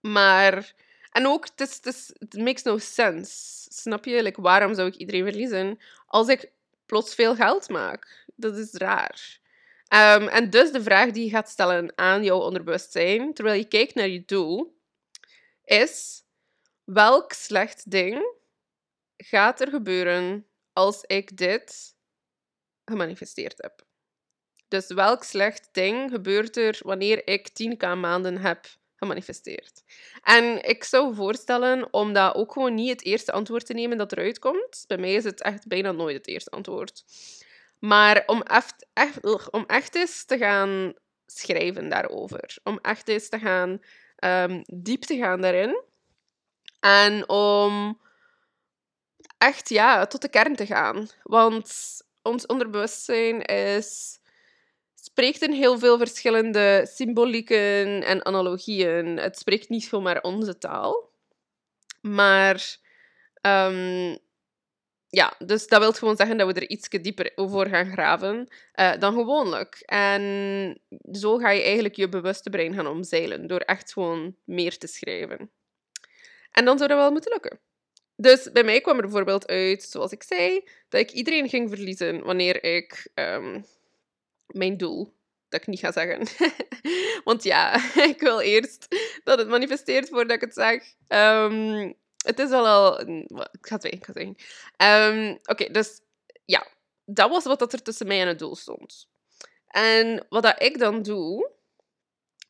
Maar... 0.00 0.74
En 1.10 1.26
ook, 1.26 1.48
het, 1.56 2.36
makes 2.36 2.62
no 2.62 2.78
sense. 2.78 3.66
Snap 3.72 4.04
je? 4.04 4.22
Like, 4.22 4.40
waarom 4.40 4.74
zou 4.74 4.88
ik 4.88 4.94
iedereen 4.94 5.24
verliezen 5.24 5.78
als 6.06 6.28
ik 6.28 6.50
plots 6.86 7.14
veel 7.14 7.34
geld 7.34 7.68
maak? 7.68 8.24
Dat 8.36 8.56
is 8.56 8.72
raar. 8.72 9.38
Um, 9.92 10.28
en 10.28 10.50
dus 10.50 10.72
de 10.72 10.82
vraag 10.82 11.10
die 11.10 11.24
je 11.24 11.30
gaat 11.30 11.48
stellen 11.48 11.92
aan 11.94 12.24
jouw 12.24 12.38
onderbewustzijn, 12.38 13.34
terwijl 13.34 13.58
je 13.58 13.68
kijkt 13.68 13.94
naar 13.94 14.08
je 14.08 14.24
doel, 14.24 14.78
is: 15.64 16.22
welk 16.84 17.32
slecht 17.32 17.90
ding 17.90 18.34
gaat 19.16 19.60
er 19.60 19.68
gebeuren 19.68 20.46
als 20.72 21.02
ik 21.02 21.36
dit 21.36 21.94
gemanifesteerd 22.84 23.62
heb? 23.62 23.84
Dus 24.68 24.86
welk 24.86 25.24
slecht 25.24 25.68
ding 25.72 26.10
gebeurt 26.10 26.56
er 26.56 26.78
wanneer 26.82 27.26
ik 27.26 27.48
10k 27.48 27.98
maanden 27.98 28.38
heb 28.38 28.66
gemanifesteerd? 29.00 29.82
En 30.22 30.68
ik 30.68 30.84
zou 30.84 31.14
voorstellen 31.14 31.92
om 31.92 32.12
dat 32.12 32.34
ook 32.34 32.52
gewoon 32.52 32.74
niet 32.74 32.90
het 32.90 33.04
eerste 33.04 33.32
antwoord 33.32 33.66
te 33.66 33.74
nemen 33.74 33.98
dat 33.98 34.12
eruit 34.12 34.38
komt. 34.38 34.84
Bij 34.86 34.98
mij 34.98 35.14
is 35.14 35.24
het 35.24 35.42
echt 35.42 35.66
bijna 35.66 35.92
nooit 35.92 36.16
het 36.16 36.26
eerste 36.26 36.50
antwoord. 36.50 37.04
Maar 37.78 38.22
om 38.26 38.42
echt, 38.42 38.86
om 39.50 39.64
echt 39.66 39.94
eens 39.94 40.24
te 40.24 40.38
gaan 40.38 40.94
schrijven 41.26 41.88
daarover. 41.88 42.58
Om 42.62 42.78
echt 42.82 43.08
eens 43.08 43.28
te 43.28 43.38
gaan 43.38 43.80
um, 44.24 44.62
diep 44.66 45.02
te 45.02 45.16
gaan 45.16 45.40
daarin. 45.40 45.82
En 46.80 47.28
om 47.28 48.00
echt 49.38 49.68
ja, 49.68 50.06
tot 50.06 50.22
de 50.22 50.28
kern 50.28 50.56
te 50.56 50.66
gaan. 50.66 51.08
Want 51.22 51.98
ons 52.22 52.46
onderbewustzijn 52.46 53.42
is 53.42 54.19
spreekt 55.02 55.42
in 55.42 55.52
heel 55.52 55.78
veel 55.78 55.98
verschillende 55.98 56.86
symbolieken 56.94 58.02
en 58.04 58.24
analogieën. 58.24 59.16
Het 59.16 59.38
spreekt 59.38 59.68
niet 59.68 59.84
zomaar 59.84 60.22
onze 60.22 60.58
taal. 60.58 61.10
Maar 62.00 62.76
um, 63.42 64.18
ja, 65.08 65.34
dus 65.38 65.66
dat 65.66 65.80
wil 65.80 65.92
gewoon 65.92 66.16
zeggen 66.16 66.36
dat 66.36 66.46
we 66.46 66.60
er 66.60 66.68
iets 66.68 66.88
dieper 66.88 67.32
over 67.34 67.68
gaan 67.68 67.92
graven 67.92 68.48
uh, 68.74 68.98
dan 68.98 69.14
gewoonlijk. 69.14 69.82
En 69.84 70.80
zo 71.12 71.36
ga 71.36 71.50
je 71.50 71.62
eigenlijk 71.62 71.96
je 71.96 72.08
bewuste 72.08 72.50
brein 72.50 72.74
gaan 72.74 72.86
omzeilen, 72.86 73.46
door 73.46 73.60
echt 73.60 73.92
gewoon 73.92 74.36
meer 74.44 74.78
te 74.78 74.86
schrijven. 74.86 75.50
En 76.50 76.64
dan 76.64 76.76
zou 76.76 76.88
dat 76.88 76.98
wel 76.98 77.10
moeten 77.10 77.32
lukken. 77.32 77.60
Dus 78.16 78.52
bij 78.52 78.64
mij 78.64 78.80
kwam 78.80 78.96
er 78.96 79.02
bijvoorbeeld 79.02 79.46
uit, 79.46 79.82
zoals 79.82 80.12
ik 80.12 80.22
zei, 80.22 80.68
dat 80.88 81.00
ik 81.00 81.10
iedereen 81.10 81.48
ging 81.48 81.68
verliezen 81.68 82.24
wanneer 82.24 82.64
ik 82.64 83.10
um, 83.14 83.64
mijn 84.52 84.76
doel. 84.76 85.14
Dat 85.48 85.60
ik 85.60 85.66
niet 85.66 85.78
ga 85.78 85.92
zeggen. 85.92 86.26
Want 87.24 87.42
ja, 87.42 87.74
ik 88.14 88.20
wil 88.20 88.40
eerst 88.40 88.86
dat 89.24 89.38
het 89.38 89.48
manifesteert 89.48 90.08
voordat 90.08 90.36
ik 90.36 90.40
het 90.40 90.54
zeg. 90.54 90.94
Um, 91.08 91.94
het 92.24 92.38
is 92.38 92.50
al 92.50 92.66
al... 92.66 93.00
Ik 93.00 93.66
ga 93.66 93.74
het 93.74 93.82
zeggen. 93.82 93.92
Ik 93.92 94.36
ga. 94.76 95.08
Um, 95.08 95.38
Oké, 95.42 95.70
dus 95.70 96.00
ja. 96.44 96.66
Dat 97.04 97.30
was 97.30 97.44
wat 97.44 97.58
dat 97.58 97.72
er 97.72 97.82
tussen 97.82 98.06
mij 98.06 98.20
en 98.20 98.28
het 98.28 98.38
doel 98.38 98.56
stond. 98.56 99.08
En 99.66 100.26
wat 100.28 100.42
dat 100.42 100.62
ik 100.62 100.78
dan 100.78 101.02
doe, 101.02 101.50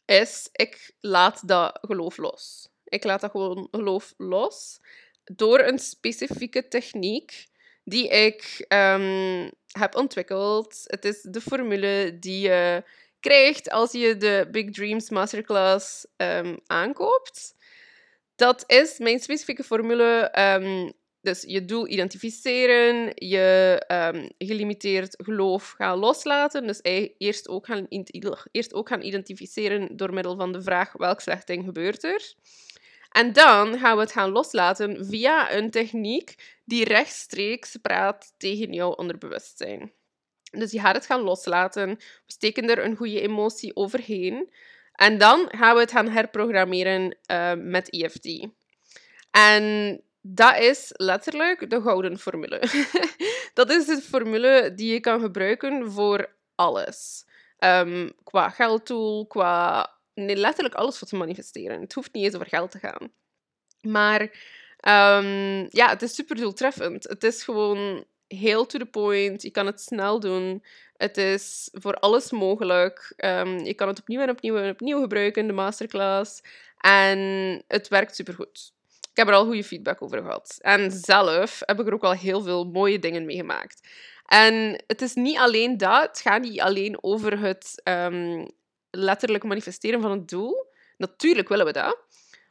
is 0.06 0.48
ik 0.52 0.94
laat 1.00 1.48
dat 1.48 1.78
geloof 1.80 2.16
los. 2.16 2.68
Ik 2.84 3.04
laat 3.04 3.20
dat 3.20 3.30
gewoon 3.30 3.68
geloof 3.70 4.14
los 4.16 4.80
door 5.24 5.60
een 5.60 5.78
specifieke 5.78 6.68
techniek 6.68 7.48
die 7.90 8.08
ik 8.08 8.64
um, 8.68 9.50
heb 9.66 9.94
ontwikkeld. 9.96 10.82
Het 10.86 11.04
is 11.04 11.22
de 11.22 11.40
formule 11.40 12.16
die 12.18 12.40
je 12.40 12.84
krijgt 13.20 13.70
als 13.70 13.92
je 13.92 14.16
de 14.16 14.48
Big 14.50 14.70
Dreams 14.70 15.10
Masterclass 15.10 16.06
um, 16.16 16.58
aankoopt. 16.66 17.54
Dat 18.36 18.64
is 18.66 18.98
mijn 18.98 19.18
specifieke 19.18 19.64
formule. 19.64 20.38
Um, 20.38 20.92
dus 21.22 21.42
je 21.46 21.64
doel 21.64 21.88
identificeren, 21.88 23.12
je 23.14 23.84
gelimiteerd 24.38 25.14
geloof 25.22 25.74
gaan 25.76 25.98
loslaten. 25.98 26.66
Dus 26.66 26.80
eerst 27.18 27.48
ook 27.48 27.66
gaan, 27.66 27.86
eerst 28.50 28.74
ook 28.74 28.88
gaan 28.88 29.02
identificeren 29.02 29.96
door 29.96 30.14
middel 30.14 30.36
van 30.36 30.52
de 30.52 30.62
vraag 30.62 30.92
welk 30.92 31.20
slecht 31.20 31.46
ding 31.46 31.64
gebeurt 31.64 32.04
er. 32.04 32.34
En 33.10 33.32
dan 33.32 33.78
gaan 33.78 33.96
we 33.96 34.02
het 34.02 34.12
gaan 34.12 34.30
loslaten 34.30 35.06
via 35.06 35.52
een 35.52 35.70
techniek 35.70 36.58
die 36.64 36.84
rechtstreeks 36.84 37.76
praat 37.82 38.34
tegen 38.36 38.72
jouw 38.72 38.90
onderbewustzijn. 38.90 39.92
Dus 40.50 40.70
je 40.70 40.80
gaat 40.80 40.94
het 40.94 41.06
gaan 41.06 41.20
loslaten. 41.20 41.88
We 41.96 42.32
steken 42.32 42.70
er 42.70 42.84
een 42.84 42.96
goede 42.96 43.20
emotie 43.20 43.76
overheen. 43.76 44.52
En 44.92 45.18
dan 45.18 45.48
gaan 45.48 45.74
we 45.74 45.80
het 45.80 45.90
gaan 45.90 46.08
herprogrammeren 46.08 47.16
uh, 47.30 47.52
met 47.56 47.90
EFT. 47.90 48.48
En 49.30 50.00
dat 50.20 50.58
is 50.58 50.90
letterlijk 50.92 51.70
de 51.70 51.80
gouden 51.80 52.18
formule. 52.18 52.58
dat 53.54 53.70
is 53.70 53.86
de 53.86 54.00
formule 54.02 54.72
die 54.74 54.92
je 54.92 55.00
kan 55.00 55.20
gebruiken 55.20 55.92
voor 55.92 56.32
alles. 56.54 57.24
Um, 57.58 58.12
qua 58.24 58.48
geldtool, 58.48 59.26
qua 59.26 59.90
letterlijk 60.26 60.74
alles 60.74 61.00
wat 61.00 61.08
te 61.08 61.16
manifesteren. 61.16 61.80
Het 61.80 61.92
hoeft 61.92 62.12
niet 62.12 62.24
eens 62.24 62.34
over 62.34 62.46
geld 62.46 62.70
te 62.70 62.78
gaan. 62.78 63.12
Maar 63.80 64.20
um, 65.20 65.66
ja, 65.70 65.88
het 65.88 66.02
is 66.02 66.14
super 66.14 66.36
doeltreffend. 66.36 67.04
Het 67.04 67.24
is 67.24 67.42
gewoon 67.42 68.04
heel 68.26 68.66
to 68.66 68.78
the 68.78 68.86
point. 68.86 69.42
Je 69.42 69.50
kan 69.50 69.66
het 69.66 69.80
snel 69.80 70.20
doen. 70.20 70.64
Het 70.96 71.16
is 71.16 71.68
voor 71.72 71.94
alles 71.94 72.30
mogelijk. 72.30 73.12
Um, 73.16 73.58
je 73.58 73.74
kan 73.74 73.88
het 73.88 74.00
opnieuw 74.00 74.20
en 74.20 74.30
opnieuw 74.30 74.56
en 74.56 74.70
opnieuw 74.70 75.00
gebruiken, 75.00 75.46
de 75.46 75.52
masterclass. 75.52 76.42
En 76.78 77.18
het 77.68 77.88
werkt 77.88 78.14
supergoed. 78.14 78.72
Ik 79.10 79.16
heb 79.16 79.28
er 79.28 79.34
al 79.34 79.44
goede 79.44 79.64
feedback 79.64 80.02
over 80.02 80.18
gehad. 80.18 80.58
En 80.60 80.90
zelf 80.90 81.62
heb 81.64 81.80
ik 81.80 81.86
er 81.86 81.94
ook 81.94 82.04
al 82.04 82.12
heel 82.12 82.42
veel 82.42 82.64
mooie 82.64 82.98
dingen 82.98 83.24
meegemaakt. 83.24 83.88
En 84.26 84.82
het 84.86 85.02
is 85.02 85.14
niet 85.14 85.38
alleen 85.38 85.76
dat. 85.76 86.02
Het 86.02 86.20
gaat 86.20 86.42
niet 86.42 86.60
alleen 86.60 87.02
over 87.02 87.38
het 87.38 87.80
um, 87.84 88.48
letterlijk 88.90 89.44
manifesteren 89.44 90.00
van 90.00 90.10
het 90.10 90.28
doel. 90.28 90.68
Natuurlijk 90.96 91.48
willen 91.48 91.66
we 91.66 91.72
dat. 91.72 91.98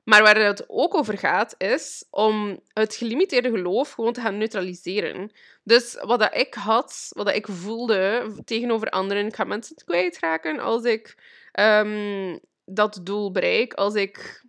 Maar 0.03 0.23
waar 0.23 0.37
het 0.37 0.65
ook 0.67 0.95
over 0.95 1.17
gaat, 1.17 1.55
is 1.57 2.05
om 2.09 2.59
het 2.73 2.95
gelimiteerde 2.95 3.49
geloof 3.49 3.91
gewoon 3.91 4.13
te 4.13 4.21
gaan 4.21 4.37
neutraliseren. 4.37 5.31
Dus 5.63 5.97
wat 6.01 6.19
dat 6.19 6.35
ik 6.35 6.53
had, 6.53 7.07
wat 7.09 7.25
dat 7.25 7.35
ik 7.35 7.47
voelde 7.47 8.31
tegenover 8.45 8.89
anderen, 8.89 9.25
ik 9.25 9.35
ga 9.35 9.43
mensen 9.43 9.75
kwijtraken 9.75 10.59
als 10.59 10.83
ik 10.83 11.17
um, 11.59 12.39
dat 12.65 12.99
doel 13.03 13.31
bereik. 13.31 13.73
Als 13.73 13.93
ik 13.93 14.43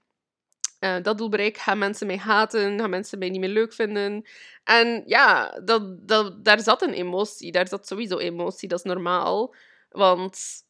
uh, 0.80 0.96
dat 1.02 1.18
doel 1.18 1.28
bereik, 1.28 1.58
gaan 1.58 1.78
mensen 1.78 2.06
mij 2.06 2.16
haten, 2.16 2.78
gaan 2.78 2.90
mensen 2.90 3.18
mij 3.18 3.28
niet 3.28 3.40
meer 3.40 3.48
leuk 3.48 3.72
vinden. 3.72 4.26
En 4.64 5.02
ja, 5.06 5.60
dat, 5.64 6.08
dat, 6.08 6.44
daar 6.44 6.60
zat 6.60 6.82
een 6.82 6.92
emotie, 6.92 7.52
daar 7.52 7.68
zat 7.68 7.86
sowieso 7.86 8.18
emotie, 8.18 8.68
dat 8.68 8.78
is 8.78 8.84
normaal. 8.84 9.54
Want 9.88 10.62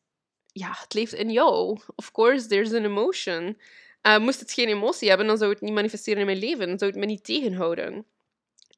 ja, 0.53 0.77
het 0.81 0.95
leeft 0.95 1.13
in 1.13 1.31
jou. 1.31 1.79
Of 1.95 2.11
course, 2.11 2.47
there's 2.47 2.73
an 2.73 2.85
emotion. 2.85 3.59
Uh, 4.03 4.19
moest 4.19 4.41
het 4.41 4.53
geen 4.53 4.69
emotie 4.69 5.09
hebben, 5.09 5.27
dan 5.27 5.39
zou 5.39 5.51
het 5.51 5.61
niet 5.61 5.73
manifesteren 5.73 6.21
in 6.21 6.27
mijn 6.27 6.39
leven. 6.39 6.69
Dan 6.69 6.79
zou 6.79 6.91
het 6.91 7.01
me 7.01 7.07
niet 7.07 7.25
tegenhouden. 7.25 8.05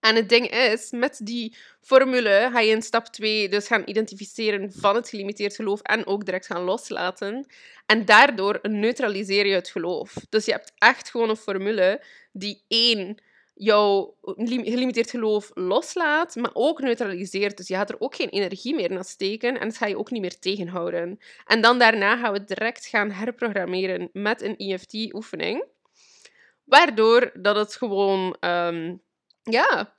En 0.01 0.17
het 0.17 0.29
ding 0.29 0.51
is, 0.51 0.91
met 0.91 1.21
die 1.23 1.57
formule 1.81 2.49
ga 2.53 2.61
je 2.61 2.71
in 2.71 2.83
stap 2.83 3.07
2 3.07 3.49
dus 3.49 3.67
gaan 3.67 3.83
identificeren 3.85 4.73
van 4.73 4.95
het 4.95 5.09
gelimiteerd 5.09 5.55
geloof 5.55 5.81
en 5.81 6.07
ook 6.07 6.25
direct 6.25 6.47
gaan 6.47 6.63
loslaten. 6.63 7.47
En 7.87 8.05
daardoor 8.05 8.59
neutraliseer 8.63 9.47
je 9.47 9.55
het 9.55 9.69
geloof. 9.69 10.15
Dus 10.29 10.45
je 10.45 10.53
hebt 10.53 10.73
echt 10.79 11.11
gewoon 11.11 11.29
een 11.29 11.37
formule 11.37 12.03
die 12.33 12.63
één 12.69 13.17
jouw 13.63 14.15
gelimiteerd 14.37 15.11
geloof 15.11 15.51
loslaat, 15.55 16.37
maar 16.37 16.51
ook 16.53 16.81
neutraliseert. 16.81 17.57
Dus 17.57 17.69
je 17.69 17.75
gaat 17.75 17.91
er 17.91 18.01
ook 18.01 18.15
geen 18.15 18.29
energie 18.29 18.75
meer 18.75 18.93
naar 18.93 19.05
steken 19.05 19.61
en 19.61 19.69
dat 19.69 19.77
ga 19.77 19.87
je 19.87 19.99
ook 19.99 20.11
niet 20.11 20.21
meer 20.21 20.39
tegenhouden. 20.39 21.19
En 21.47 21.61
dan 21.61 21.79
daarna 21.79 22.17
gaan 22.17 22.33
we 22.33 22.45
direct 22.45 22.87
gaan 22.87 23.11
herprogrammeren 23.11 24.09
met 24.13 24.43
een 24.43 24.57
EFT-oefening, 24.57 25.65
waardoor 26.65 27.31
dat 27.35 27.57
het 27.57 27.75
gewoon, 27.75 28.37
um, 28.41 29.01
ja, 29.43 29.95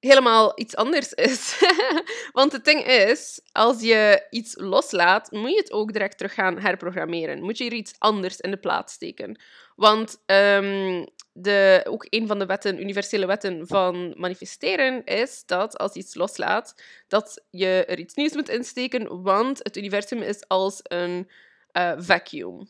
helemaal 0.00 0.52
iets 0.54 0.76
anders 0.76 1.12
is. 1.12 1.62
Want 2.32 2.52
het 2.52 2.64
ding 2.64 2.86
is, 2.86 3.40
als 3.52 3.80
je 3.80 4.26
iets 4.30 4.54
loslaat, 4.56 5.30
moet 5.30 5.50
je 5.50 5.56
het 5.56 5.72
ook 5.72 5.92
direct 5.92 6.16
terug 6.16 6.34
gaan 6.34 6.58
herprogrammeren. 6.58 7.42
Moet 7.42 7.58
je 7.58 7.64
er 7.64 7.72
iets 7.72 7.94
anders 7.98 8.40
in 8.40 8.50
de 8.50 8.56
plaats 8.56 8.92
steken. 8.92 9.40
Want 9.76 10.22
um, 10.26 11.06
de, 11.32 11.80
ook 11.84 12.06
een 12.08 12.26
van 12.26 12.38
de 12.38 12.46
wetten, 12.46 12.80
universele 12.80 13.26
wetten 13.26 13.66
van 13.66 14.14
manifesteren 14.16 15.04
is 15.04 15.42
dat 15.46 15.78
als 15.78 15.92
je 15.92 16.00
iets 16.00 16.14
loslaat, 16.14 16.82
dat 17.08 17.44
je 17.50 17.84
er 17.88 17.98
iets 17.98 18.14
nieuws 18.14 18.34
moet 18.34 18.48
insteken, 18.48 19.22
want 19.22 19.58
het 19.58 19.76
universum 19.76 20.22
is 20.22 20.48
als 20.48 20.80
een 20.82 21.30
uh, 21.72 21.92
vacuum. 21.96 22.68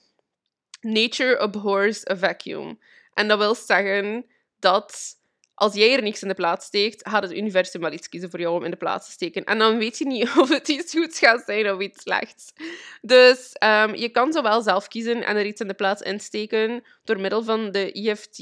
Nature 0.80 1.38
abhors 1.38 2.08
a 2.08 2.16
vacuum. 2.16 2.78
En 3.14 3.28
dat 3.28 3.38
wil 3.38 3.54
zeggen 3.54 4.26
dat 4.58 5.18
als 5.60 5.74
jij 5.74 5.96
er 5.96 6.02
niks 6.02 6.22
in 6.22 6.28
de 6.28 6.34
plaats 6.34 6.66
steekt, 6.66 7.08
gaat 7.08 7.22
het 7.22 7.32
universum 7.32 7.80
wel 7.80 7.92
iets 7.92 8.08
kiezen 8.08 8.30
voor 8.30 8.40
jou 8.40 8.56
om 8.56 8.64
in 8.64 8.70
de 8.70 8.76
plaats 8.76 9.06
te 9.06 9.12
steken. 9.12 9.44
En 9.44 9.58
dan 9.58 9.78
weet 9.78 9.98
je 9.98 10.06
niet 10.06 10.30
of 10.40 10.48
het 10.48 10.68
iets 10.68 10.92
goeds 10.92 11.18
gaat 11.18 11.42
zijn 11.46 11.72
of 11.72 11.80
iets 11.80 12.02
slechts. 12.02 12.52
Dus 13.00 13.56
um, 13.64 13.94
je 13.94 14.08
kan 14.08 14.32
zowel 14.32 14.62
zelf 14.62 14.88
kiezen 14.88 15.24
en 15.24 15.36
er 15.36 15.46
iets 15.46 15.60
in 15.60 15.68
de 15.68 15.74
plaats 15.74 16.02
insteken 16.02 16.84
door 17.04 17.20
middel 17.20 17.42
van 17.42 17.70
de 17.70 17.92
EFT. 17.92 18.38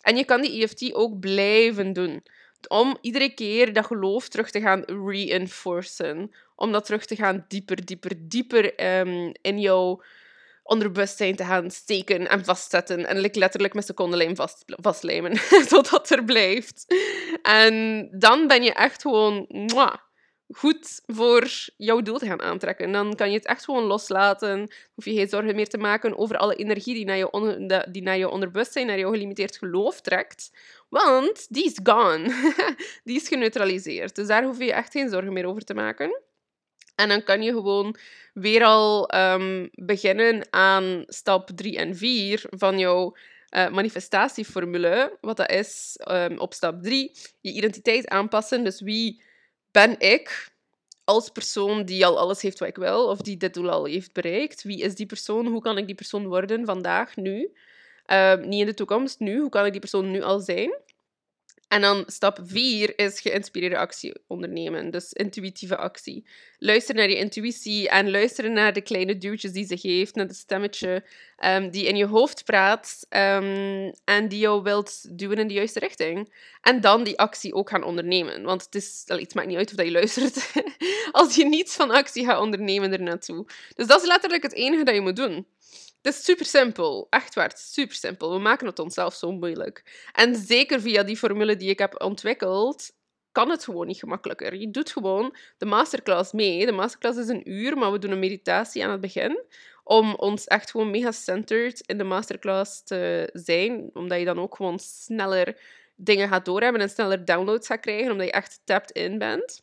En 0.00 0.16
je 0.16 0.24
kan 0.24 0.40
die 0.40 0.62
EFT 0.62 0.94
ook 0.94 1.20
blijven 1.20 1.92
doen. 1.92 2.22
Om 2.68 2.98
iedere 3.00 3.34
keer 3.34 3.72
dat 3.72 3.86
geloof 3.86 4.28
terug 4.28 4.50
te 4.50 4.60
gaan 4.60 4.84
reinforcen. 4.84 6.34
Om 6.54 6.72
dat 6.72 6.84
terug 6.84 7.06
te 7.06 7.16
gaan 7.16 7.44
dieper, 7.48 7.84
dieper, 7.84 8.12
dieper 8.18 8.98
um, 8.98 9.32
in 9.42 9.60
jouw 9.60 10.02
onderbewustzijn 10.66 11.36
te 11.36 11.44
gaan 11.44 11.70
steken 11.70 12.28
en 12.28 12.44
vastzetten. 12.44 13.06
En 13.06 13.20
letterlijk 13.32 13.74
met 13.74 13.86
secondenlijm 13.86 14.36
vast, 14.36 14.64
vastlijmen, 14.66 15.32
totdat 15.68 16.10
er 16.10 16.24
blijft. 16.24 16.84
En 17.42 18.08
dan 18.18 18.46
ben 18.46 18.62
je 18.62 18.72
echt 18.72 19.02
gewoon 19.02 19.46
mwah, 19.48 19.94
goed 20.48 21.02
voor 21.06 21.48
jouw 21.76 22.00
doel 22.00 22.18
te 22.18 22.26
gaan 22.26 22.42
aantrekken. 22.42 22.92
Dan 22.92 23.14
kan 23.14 23.30
je 23.30 23.36
het 23.36 23.46
echt 23.46 23.64
gewoon 23.64 23.84
loslaten. 23.84 24.70
hoef 24.94 25.04
je 25.04 25.14
geen 25.14 25.28
zorgen 25.28 25.54
meer 25.54 25.68
te 25.68 25.78
maken 25.78 26.18
over 26.18 26.36
alle 26.36 26.54
energie 26.54 26.94
die 26.94 27.04
naar 27.04 27.16
je, 27.16 27.86
die 27.90 28.02
naar 28.02 28.18
je 28.18 28.28
onderbewustzijn, 28.28 28.86
naar 28.86 28.98
jouw 28.98 29.10
gelimiteerd 29.10 29.56
geloof 29.56 30.00
trekt. 30.00 30.50
Want 30.88 31.46
die 31.48 31.64
is 31.64 31.78
gone. 31.82 32.54
die 33.04 33.16
is 33.16 33.28
geneutraliseerd. 33.28 34.14
Dus 34.14 34.26
daar 34.26 34.44
hoef 34.44 34.58
je 34.58 34.72
echt 34.72 34.92
geen 34.92 35.08
zorgen 35.08 35.32
meer 35.32 35.46
over 35.46 35.64
te 35.64 35.74
maken. 35.74 36.20
En 36.96 37.08
dan 37.08 37.22
kan 37.22 37.42
je 37.42 37.50
gewoon 37.50 37.96
weer 38.32 38.64
al 38.64 39.14
um, 39.14 39.68
beginnen 39.72 40.46
aan 40.50 41.04
stap 41.06 41.50
3 41.54 41.76
en 41.76 41.96
4 41.96 42.44
van 42.50 42.78
jouw 42.78 43.16
uh, 43.50 43.68
manifestatieformule. 43.68 45.18
Wat 45.20 45.36
dat 45.36 45.50
is 45.50 45.98
um, 46.10 46.38
op 46.38 46.54
stap 46.54 46.82
3, 46.82 47.12
je 47.40 47.52
identiteit 47.52 48.08
aanpassen. 48.08 48.64
Dus 48.64 48.80
wie 48.80 49.22
ben 49.70 50.00
ik 50.00 50.50
als 51.04 51.28
persoon 51.28 51.84
die 51.84 52.06
al 52.06 52.18
alles 52.18 52.42
heeft 52.42 52.58
wat 52.58 52.68
ik 52.68 52.76
wil, 52.76 53.08
of 53.08 53.20
die 53.20 53.36
dit 53.36 53.54
doel 53.54 53.70
al 53.70 53.84
heeft 53.84 54.12
bereikt? 54.12 54.62
Wie 54.62 54.82
is 54.82 54.94
die 54.94 55.06
persoon? 55.06 55.46
Hoe 55.46 55.62
kan 55.62 55.78
ik 55.78 55.86
die 55.86 55.94
persoon 55.94 56.26
worden 56.26 56.64
vandaag, 56.64 57.16
nu? 57.16 57.50
Um, 58.06 58.48
niet 58.48 58.60
in 58.60 58.66
de 58.66 58.74
toekomst, 58.74 59.18
nu. 59.18 59.40
Hoe 59.40 59.50
kan 59.50 59.64
ik 59.66 59.72
die 59.72 59.80
persoon 59.80 60.10
nu 60.10 60.22
al 60.22 60.40
zijn? 60.40 60.74
En 61.68 61.80
dan 61.80 62.04
stap 62.06 62.38
4 62.42 62.98
is 62.98 63.20
geïnspireerde 63.20 63.78
actie 63.78 64.14
ondernemen. 64.26 64.90
Dus 64.90 65.12
intuïtieve 65.12 65.76
actie. 65.76 66.26
Luister 66.58 66.94
naar 66.94 67.08
je 67.08 67.16
intuïtie 67.16 67.88
en 67.88 68.10
luisteren 68.10 68.52
naar 68.52 68.72
de 68.72 68.80
kleine 68.80 69.18
duwtjes 69.18 69.52
die 69.52 69.66
ze 69.66 69.78
geeft, 69.78 70.14
naar 70.14 70.26
het 70.26 70.36
stemmetje 70.36 71.04
um, 71.44 71.70
die 71.70 71.86
in 71.86 71.96
je 71.96 72.06
hoofd 72.06 72.44
praat 72.44 73.06
um, 73.10 73.92
en 74.04 74.28
die 74.28 74.38
jou 74.38 74.62
wilt 74.62 75.18
duwen 75.18 75.38
in 75.38 75.48
de 75.48 75.54
juiste 75.54 75.78
richting. 75.78 76.32
En 76.60 76.80
dan 76.80 77.04
die 77.04 77.18
actie 77.18 77.54
ook 77.54 77.70
gaan 77.70 77.84
ondernemen. 77.84 78.42
Want 78.42 78.64
het, 78.64 78.74
is, 78.74 79.02
het 79.06 79.34
maakt 79.34 79.48
niet 79.48 79.56
uit 79.56 79.72
of 79.78 79.84
je 79.84 79.90
luistert 79.90 80.52
als 81.12 81.34
je 81.34 81.44
niets 81.44 81.76
van 81.76 81.90
actie 81.90 82.24
gaat 82.24 82.40
ondernemen 82.40 82.92
ernaartoe. 82.92 83.46
Dus 83.74 83.86
dat 83.86 84.00
is 84.00 84.06
letterlijk 84.06 84.42
het 84.42 84.54
enige 84.54 84.84
dat 84.84 84.94
je 84.94 85.00
moet 85.00 85.16
doen. 85.16 85.46
Het 86.06 86.14
is 86.14 86.24
super 86.24 86.46
simpel. 86.46 87.06
Echt 87.10 87.34
waar, 87.34 87.52
super 87.56 87.94
simpel. 87.94 88.32
We 88.32 88.38
maken 88.38 88.66
het 88.66 88.78
onszelf 88.78 89.14
zo 89.14 89.32
moeilijk. 89.32 90.08
En 90.12 90.36
zeker 90.36 90.80
via 90.80 91.02
die 91.02 91.16
formule 91.16 91.56
die 91.56 91.70
ik 91.70 91.78
heb 91.78 92.02
ontwikkeld, 92.02 92.92
kan 93.32 93.50
het 93.50 93.64
gewoon 93.64 93.86
niet 93.86 93.98
gemakkelijker. 93.98 94.54
Je 94.54 94.70
doet 94.70 94.90
gewoon 94.90 95.36
de 95.58 95.66
masterclass 95.66 96.32
mee. 96.32 96.66
De 96.66 96.72
masterclass 96.72 97.18
is 97.18 97.28
een 97.28 97.50
uur, 97.50 97.78
maar 97.78 97.92
we 97.92 97.98
doen 97.98 98.10
een 98.10 98.18
meditatie 98.18 98.84
aan 98.84 98.90
het 98.90 99.00
begin. 99.00 99.42
Om 99.84 100.14
ons 100.14 100.44
echt 100.44 100.70
gewoon 100.70 100.90
mega 100.90 101.12
centered 101.12 101.80
in 101.86 101.98
de 101.98 102.04
masterclass 102.04 102.82
te 102.82 103.30
zijn. 103.32 103.90
Omdat 103.92 104.18
je 104.18 104.24
dan 104.24 104.40
ook 104.40 104.56
gewoon 104.56 104.78
sneller 104.78 105.60
dingen 105.96 106.28
gaat 106.28 106.44
doorhebben 106.44 106.80
en 106.80 106.90
sneller 106.90 107.24
downloads 107.24 107.66
gaat 107.66 107.80
krijgen, 107.80 108.10
omdat 108.10 108.26
je 108.26 108.32
echt 108.32 108.60
tapped 108.64 108.90
in 108.90 109.18
bent. 109.18 109.62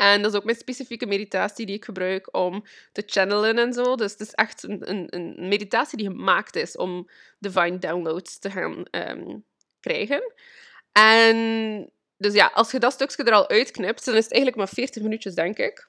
En 0.00 0.22
dat 0.22 0.30
is 0.30 0.38
ook 0.38 0.44
mijn 0.44 0.56
specifieke 0.56 1.06
meditatie 1.06 1.66
die 1.66 1.74
ik 1.76 1.84
gebruik 1.84 2.36
om 2.36 2.64
te 2.92 3.02
channelen 3.06 3.58
en 3.58 3.72
zo. 3.72 3.96
Dus 3.96 4.12
het 4.12 4.20
is 4.20 4.32
echt 4.32 4.62
een, 4.62 4.90
een, 4.90 5.06
een 5.10 5.48
meditatie 5.48 5.98
die 5.98 6.06
gemaakt 6.06 6.56
is 6.56 6.76
om 6.76 7.08
divine 7.38 7.78
downloads 7.78 8.38
te 8.38 8.50
gaan 8.50 8.84
ehm, 8.90 9.38
krijgen. 9.80 10.32
En 10.92 11.36
dus 12.16 12.34
ja, 12.34 12.50
als 12.54 12.70
je 12.70 12.78
dat 12.78 12.92
stukje 12.92 13.24
er 13.24 13.32
al 13.32 13.48
uitknipt, 13.48 14.04
dan 14.04 14.14
is 14.14 14.22
het 14.24 14.32
eigenlijk 14.32 14.62
maar 14.62 14.74
40 14.74 15.02
minuutjes, 15.02 15.34
denk 15.34 15.58
ik, 15.58 15.88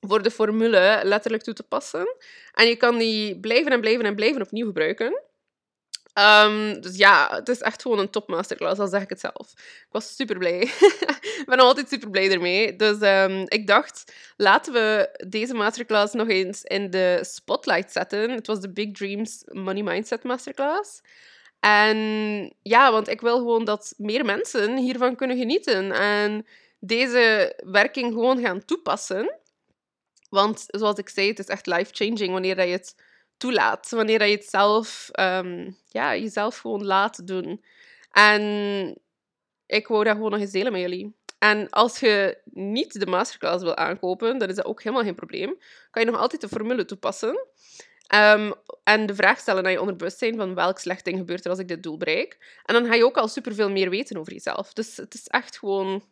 voor 0.00 0.22
de 0.22 0.30
formule 0.30 1.00
letterlijk 1.02 1.42
toe 1.42 1.54
te 1.54 1.62
passen. 1.62 2.16
En 2.52 2.66
je 2.66 2.76
kan 2.76 2.98
die 2.98 3.40
blijven 3.40 3.72
en 3.72 3.80
blijven 3.80 4.04
en 4.04 4.14
blijven 4.14 4.42
opnieuw 4.42 4.66
gebruiken. 4.66 5.22
Ehm, 6.18 6.80
dus 6.80 6.96
ja, 6.96 7.28
het 7.30 7.48
is 7.48 7.60
echt 7.60 7.82
gewoon 7.82 7.98
een 7.98 8.10
top 8.10 8.28
masterclass, 8.28 8.80
al 8.80 8.86
zeg 8.86 9.02
ik 9.02 9.08
het 9.08 9.20
zelf. 9.20 9.52
Ik 9.56 9.88
was 9.90 10.16
super 10.16 10.38
blij. 10.38 10.60
ik 11.40 11.44
ben 11.46 11.58
altijd 11.58 11.88
super 11.88 12.10
blij 12.10 12.30
ermee. 12.30 12.76
Dus 12.76 12.98
ehm, 13.00 13.44
ik 13.48 13.66
dacht, 13.66 14.12
laten 14.36 14.72
we 14.72 15.10
deze 15.28 15.54
masterclass 15.54 16.14
nog 16.14 16.28
eens 16.28 16.62
in 16.62 16.90
de 16.90 17.18
spotlight 17.22 17.92
zetten. 17.92 18.30
Het 18.30 18.46
was 18.46 18.60
de 18.60 18.72
Big 18.72 18.92
Dreams 18.92 19.42
Money 19.46 19.82
Mindset 19.82 20.22
Masterclass. 20.22 21.00
En 21.60 21.98
ja, 22.62 22.92
want 22.92 23.08
ik 23.08 23.20
wil 23.20 23.36
gewoon 23.36 23.64
dat 23.64 23.94
meer 23.96 24.24
mensen 24.24 24.76
hiervan 24.76 25.16
kunnen 25.16 25.36
genieten 25.36 25.92
en 25.92 26.46
deze 26.78 27.54
werking 27.64 28.12
gewoon 28.12 28.40
gaan 28.40 28.64
toepassen. 28.64 29.38
Want 30.30 30.64
zoals 30.66 30.98
ik 30.98 31.08
zei, 31.08 31.28
het 31.28 31.38
is 31.38 31.46
echt 31.46 31.66
life-changing 31.66 32.32
wanneer 32.32 32.66
je 32.66 32.72
het 32.72 32.94
toelaat. 33.38 33.90
Wanneer 33.90 34.26
je 34.26 34.36
het 34.36 34.44
zelf, 34.44 35.10
um, 35.20 35.76
ja, 35.88 36.16
jezelf 36.16 36.58
gewoon 36.58 36.84
laat 36.84 37.26
doen. 37.26 37.64
En 38.12 38.42
ik 39.66 39.88
wou 39.88 40.04
dat 40.04 40.14
gewoon 40.14 40.30
nog 40.30 40.40
eens 40.40 40.50
delen 40.50 40.72
met 40.72 40.80
jullie. 40.80 41.16
En 41.38 41.70
als 41.70 41.98
je 41.98 42.38
niet 42.52 43.00
de 43.00 43.06
masterclass 43.06 43.62
wil 43.62 43.76
aankopen, 43.76 44.38
dan 44.38 44.48
is 44.48 44.54
dat 44.54 44.64
ook 44.64 44.82
helemaal 44.82 45.04
geen 45.04 45.14
probleem. 45.14 45.58
Kan 45.90 46.04
je 46.04 46.10
nog 46.10 46.20
altijd 46.20 46.40
de 46.40 46.48
formule 46.48 46.84
toepassen. 46.84 47.46
Um, 48.14 48.52
en 48.84 49.06
de 49.06 49.14
vraag 49.14 49.38
stellen 49.38 49.62
naar 49.62 49.72
je 49.72 49.80
onderbewustzijn 49.80 50.36
van 50.36 50.54
welk 50.54 50.78
slecht 50.78 51.04
ding 51.04 51.18
gebeurt 51.18 51.44
er 51.44 51.50
als 51.50 51.58
ik 51.58 51.68
dit 51.68 51.82
doel 51.82 51.96
bereik. 51.96 52.60
En 52.64 52.74
dan 52.74 52.86
ga 52.86 52.94
je 52.94 53.04
ook 53.04 53.16
al 53.16 53.28
superveel 53.28 53.70
meer 53.70 53.90
weten 53.90 54.16
over 54.16 54.32
jezelf. 54.32 54.72
Dus 54.72 54.96
het 54.96 55.14
is 55.14 55.26
echt 55.26 55.58
gewoon 55.58 56.04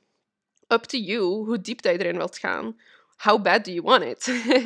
up 0.68 0.82
to 0.82 0.98
you 0.98 1.20
hoe 1.20 1.60
diep 1.60 1.82
dat 1.82 1.92
je 1.92 1.98
erin 1.98 2.16
wilt 2.16 2.38
gaan. 2.38 2.80
How 3.16 3.42
bad 3.42 3.64
do 3.64 3.70
you 3.70 3.82
want 3.82 4.02
it? 4.02 4.22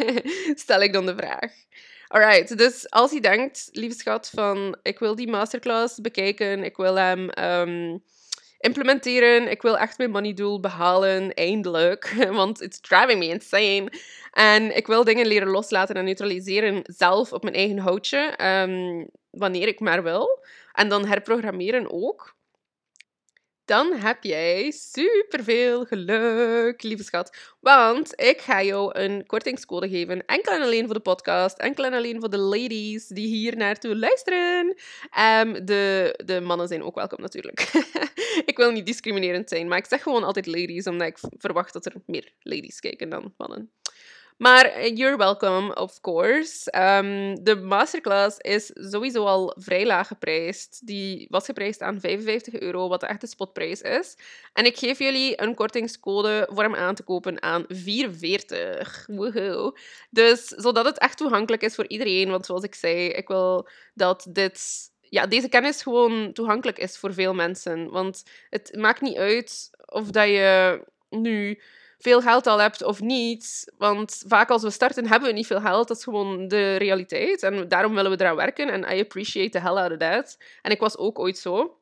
Stel 0.61 0.81
ik 0.81 0.93
dan 0.93 1.07
de 1.07 1.15
vraag. 1.17 1.53
Alright, 2.13 2.59
dus 2.59 2.91
als 2.91 3.13
je 3.13 3.21
denkt, 3.21 3.69
lieve 3.73 3.99
schat, 3.99 4.31
van 4.35 4.77
ik 4.83 4.99
wil 4.99 5.15
die 5.15 5.29
masterclass 5.29 6.01
bekijken, 6.01 6.65
ik 6.65 6.77
wil 6.77 6.95
hem 6.95 7.29
ehm, 7.29 7.99
implementeren, 8.59 9.51
ik 9.51 9.63
wil 9.63 9.79
echt 9.79 9.99
mijn 9.99 10.11
money 10.11 10.35
doel 10.35 10.61
behalen, 10.61 11.35
eindelijk, 11.35 12.15
want 12.41 12.63
it's 12.63 12.81
driving 12.81 13.19
me 13.19 13.27
insane. 13.27 13.93
En 14.33 14.77
ik 14.77 14.87
wil 14.87 15.05
dingen 15.05 15.27
leren 15.27 15.49
loslaten 15.49 15.95
en 15.95 16.05
neutraliseren 16.05 16.83
zelf 16.83 17.33
op 17.33 17.43
mijn 17.43 17.55
eigen 17.55 17.79
houtje, 17.79 18.45
um, 18.45 19.09
wanneer 19.31 19.69
ik 19.69 19.81
maar 19.81 20.03
wil. 20.03 20.45
En 20.73 20.89
dan 20.89 21.07
herprogrammeren 21.07 21.93
ook 21.93 22.35
dan 23.71 23.93
heb 23.93 24.25
jij 24.25 24.71
superveel 24.71 25.85
geluk, 25.85 26.83
lieve 26.83 27.03
schat. 27.03 27.37
Want 27.61 28.21
ik 28.21 28.41
ga 28.41 28.63
jou 28.63 28.99
een 28.99 29.27
kortingscode 29.27 29.89
geven. 29.89 30.27
Enkel 30.27 30.53
en 30.53 30.63
alleen 30.63 30.85
voor 30.85 30.95
de 30.95 31.01
podcast. 31.01 31.59
Enkel 31.59 31.85
en 31.85 31.93
alleen 31.93 32.21
voor 32.21 32.31
de 32.31 32.39
ladies 32.39 33.07
die 33.07 33.27
hier 33.27 33.57
naartoe 33.57 33.97
luisteren. 33.97 34.77
Um, 35.19 35.65
de, 35.67 36.15
de 36.25 36.41
mannen 36.41 36.69
zijn 36.69 36.83
ook 36.83 36.95
welkom 36.95 37.21
natuurlijk. 37.21 37.61
ik 38.51 38.57
wil 38.57 38.71
niet 38.71 38.87
discriminerend 38.87 39.49
zijn, 39.49 39.69
maar 39.69 39.79
ik 39.79 39.87
zeg 39.87 40.03
gewoon 40.03 40.25
altijd 40.25 40.47
ladies, 40.47 40.87
omdat 40.87 41.07
ik 41.07 41.19
verwacht 41.39 41.73
dat 41.73 41.87
er 41.87 41.95
meer 42.07 42.33
ladies 42.43 42.81
kijken 42.81 43.09
dan 43.09 43.35
mannen. 43.37 43.71
Maar 44.41 44.65
eh, 44.65 44.97
you're 44.97 45.17
welcome, 45.17 45.75
of 45.75 46.01
course. 46.01 46.73
Um, 46.77 47.45
de 47.45 47.57
masterclass 47.57 48.39
is 48.39 48.71
sowieso 48.75 49.25
al 49.25 49.55
vrij 49.59 49.87
laag 49.87 50.07
geprijsd. 50.07 50.87
Die 50.87 51.27
was 51.31 51.45
geprijsd 51.45 51.83
aan 51.83 52.01
55 52.01 52.61
euro, 52.61 52.89
wat 52.89 53.01
de 53.01 53.07
echte 53.07 53.27
spotprijs 53.27 53.81
is. 53.81 54.17
En 54.53 54.65
ik 54.65 54.79
geef 54.79 54.99
jullie 54.99 55.43
een 55.43 55.55
kortingscode 55.55 56.49
voor 56.51 56.63
hem 56.63 56.75
aan 56.75 56.95
te 56.95 57.03
kopen 57.03 57.43
aan 57.43 57.65
44. 57.69 59.05
Woehoe. 59.07 59.79
Dus 60.11 60.47
zodat 60.47 60.85
het 60.85 60.99
echt 60.99 61.17
toegankelijk 61.17 61.63
is 61.63 61.75
voor 61.75 61.87
iedereen. 61.89 62.31
Want 62.31 62.47
zoals 62.47 62.65
ik 62.65 62.75
zei, 62.75 63.09
ik 63.09 63.29
wil 63.29 63.69
dat 63.95 64.27
dit 64.29 64.91
ja, 65.01 65.27
deze 65.27 65.49
kennis 65.49 65.83
gewoon 65.83 66.33
toegankelijk 66.33 66.79
is 66.79 66.99
voor 66.99 67.15
veel 67.15 67.35
mensen. 67.35 67.91
Want 67.91 68.25
het 68.51 68.77
maakt 68.77 69.01
niet 69.01 69.17
uit 69.17 69.71
of 69.87 70.11
dat 70.11 70.29
je 70.29 70.81
nu 71.09 71.61
veel 72.01 72.21
geld 72.21 72.47
al 72.47 72.59
hebt 72.59 72.83
of 72.83 73.01
niet. 73.01 73.73
Want 73.79 74.23
vaak 74.27 74.51
als 74.51 74.63
we 74.63 74.71
starten 74.71 75.07
hebben 75.07 75.29
we 75.29 75.35
niet 75.35 75.47
veel 75.47 75.61
geld. 75.61 75.89
Dat 75.89 75.97
is 75.97 76.05
gewoon 76.05 76.49
de 76.49 76.77
realiteit. 76.77 77.43
En 77.43 77.69
daarom 77.69 77.95
willen 77.95 78.11
we 78.11 78.21
eraan 78.21 78.37
werken. 78.37 78.71
En 78.71 78.97
I 78.97 79.01
appreciate 79.01 79.51
the 79.51 79.61
hell 79.61 79.77
out 79.77 79.93
of 79.93 79.99
that. 79.99 80.39
En 80.63 80.71
ik 80.71 80.81
was 80.81 80.97
ook 80.97 81.19
ooit 81.19 81.39
zo. 81.39 81.75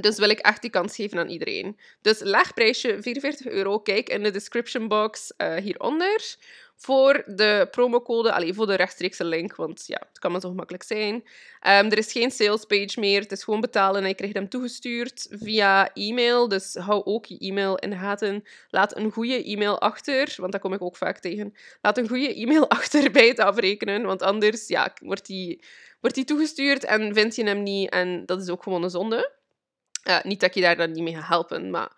Dus 0.00 0.18
wil 0.18 0.30
ik 0.30 0.38
echt 0.38 0.62
die 0.62 0.70
kans 0.70 0.94
geven 0.94 1.18
aan 1.18 1.28
iedereen. 1.28 1.78
Dus 2.00 2.20
laag 2.20 2.54
prijsje, 2.54 2.96
44 3.00 3.46
euro. 3.46 3.78
Kijk 3.78 4.08
in 4.08 4.22
de 4.22 4.30
description 4.30 4.88
box 4.88 5.32
uh, 5.38 5.54
hieronder 5.54 6.36
voor 6.82 7.22
de 7.26 7.68
promocode, 7.70 8.32
alleen 8.32 8.54
voor 8.54 8.66
de 8.66 8.74
rechtstreekse 8.74 9.24
link, 9.24 9.56
want 9.56 9.84
ja, 9.86 10.00
het 10.08 10.18
kan 10.18 10.32
maar 10.32 10.40
zo 10.40 10.48
gemakkelijk 10.48 10.82
zijn. 10.82 11.14
Um, 11.14 11.22
er 11.62 11.98
is 11.98 12.12
geen 12.12 12.30
salespage 12.30 13.00
meer, 13.00 13.20
het 13.20 13.32
is 13.32 13.44
gewoon 13.44 13.60
betalen 13.60 14.02
en 14.02 14.08
je 14.08 14.14
krijgt 14.14 14.34
hem 14.34 14.48
toegestuurd 14.48 15.26
via 15.30 15.92
e-mail. 15.94 16.48
Dus 16.48 16.74
hou 16.74 17.04
ook 17.04 17.26
je 17.26 17.38
e-mail 17.38 17.76
in 17.76 17.90
de 17.90 17.96
gaten. 17.96 18.44
Laat 18.70 18.96
een 18.96 19.10
goede 19.10 19.44
e-mail 19.44 19.80
achter, 19.80 20.34
want 20.36 20.52
dat 20.52 20.60
kom 20.60 20.72
ik 20.72 20.82
ook 20.82 20.96
vaak 20.96 21.18
tegen. 21.18 21.54
Laat 21.82 21.98
een 21.98 22.08
goede 22.08 22.34
e-mail 22.34 22.68
achter 22.78 23.10
bij 23.10 23.28
het 23.28 23.38
afrekenen, 23.38 24.02
want 24.02 24.22
anders 24.22 24.68
ja, 24.68 24.92
wordt 25.02 25.26
die, 25.26 25.64
wordt 26.00 26.16
die 26.16 26.24
toegestuurd 26.24 26.84
en 26.84 27.14
vind 27.14 27.36
je 27.36 27.44
hem 27.44 27.62
niet 27.62 27.90
en 27.90 28.26
dat 28.26 28.40
is 28.40 28.48
ook 28.48 28.62
gewoon 28.62 28.82
een 28.82 28.90
zonde. 28.90 29.32
Uh, 30.08 30.22
niet 30.22 30.40
dat 30.40 30.54
je 30.54 30.60
daar 30.60 30.76
dan 30.76 30.92
niet 30.92 31.02
mee 31.02 31.14
gaat 31.14 31.28
helpen, 31.28 31.70
maar 31.70 31.92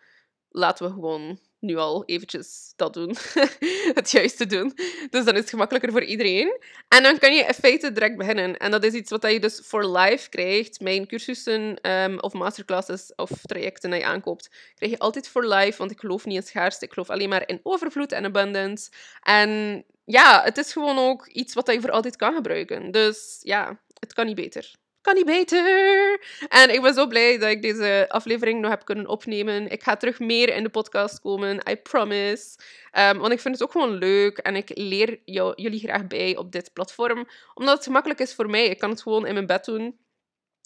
laten 0.49 0.87
we 0.87 0.93
gewoon 0.93 1.39
nu 1.65 1.77
al 1.77 2.05
eventjes 2.05 2.73
dat 2.77 2.95
doen. 2.95 3.17
het 3.95 4.11
juiste 4.11 4.47
doen. 4.47 4.73
Dus 5.11 5.25
dan 5.25 5.35
is 5.35 5.41
het 5.41 5.49
gemakkelijker 5.49 5.91
voor 5.91 6.03
iedereen. 6.05 6.59
En 6.89 7.03
dan 7.03 7.19
kan 7.19 7.35
je 7.35 7.45
in 7.45 7.55
feite 7.55 7.93
direct 7.93 8.17
beginnen. 8.17 8.57
En 8.57 8.71
dat 8.71 8.85
is 8.85 8.93
iets 8.93 9.11
wat 9.11 9.23
je 9.23 9.41
dus 9.41 9.61
voor 9.63 9.97
life 9.99 10.29
krijgt. 10.29 10.81
Mijn 10.81 11.07
cursussen 11.07 11.91
um, 11.91 12.21
of 12.21 12.33
masterclasses 12.33 13.13
of 13.17 13.31
trajecten 13.43 13.91
die 13.91 13.99
je 13.99 14.07
aankoopt, 14.07 14.51
krijg 14.75 14.93
je 14.93 14.99
altijd 14.99 15.29
voor 15.29 15.47
life. 15.47 15.79
Want 15.79 15.91
ik 15.91 16.01
geloof 16.01 16.25
niet 16.25 16.37
in 16.37 16.43
schaarste. 16.43 16.85
Ik 16.85 16.93
geloof 16.93 17.11
alleen 17.11 17.29
maar 17.29 17.49
in 17.49 17.61
overvloed 17.63 18.13
en 18.13 18.25
abundance. 18.25 18.91
En 19.23 19.85
ja, 20.05 20.43
het 20.45 20.57
is 20.57 20.73
gewoon 20.73 20.99
ook 20.99 21.27
iets 21.27 21.55
wat 21.55 21.73
je 21.73 21.81
voor 21.81 21.91
altijd 21.91 22.17
kan 22.17 22.35
gebruiken. 22.35 22.91
Dus 22.91 23.39
ja, 23.43 23.81
het 23.99 24.13
kan 24.13 24.27
niet 24.27 24.37
beter 24.37 24.75
kan 25.05 25.15
niet 25.15 25.27
beter. 25.27 26.21
En 26.49 26.75
ik 26.75 26.83
ben 26.83 26.95
zo 26.95 27.07
blij 27.07 27.39
dat 27.39 27.51
ik 27.51 27.63
deze 27.63 28.07
aflevering 28.09 28.61
nog 28.61 28.71
heb 28.71 28.85
kunnen 28.85 29.07
opnemen. 29.07 29.71
Ik 29.71 29.83
ga 29.83 29.97
terug 29.97 30.19
meer 30.19 30.55
in 30.55 30.63
de 30.63 30.69
podcast 30.69 31.21
komen, 31.21 31.61
I 31.71 31.77
promise. 31.77 32.59
Um, 32.99 33.19
want 33.19 33.33
ik 33.33 33.41
vind 33.41 33.55
het 33.55 33.63
ook 33.63 33.73
gewoon 33.73 33.95
leuk 33.95 34.39
en 34.39 34.57
ik 34.57 34.71
leer 34.75 35.19
jullie 35.55 35.79
graag 35.79 36.07
bij 36.07 36.37
op 36.37 36.53
dit 36.53 36.73
platform. 36.73 37.29
Omdat 37.55 37.75
het 37.75 37.85
gemakkelijk 37.85 38.21
is 38.21 38.35
voor 38.35 38.51
mij. 38.51 38.67
Ik 38.67 38.79
kan 38.79 38.91
het 38.91 39.03
gewoon 39.03 39.27
in 39.27 39.35
mijn 39.35 39.47
bed 39.47 39.65
doen. 39.65 39.99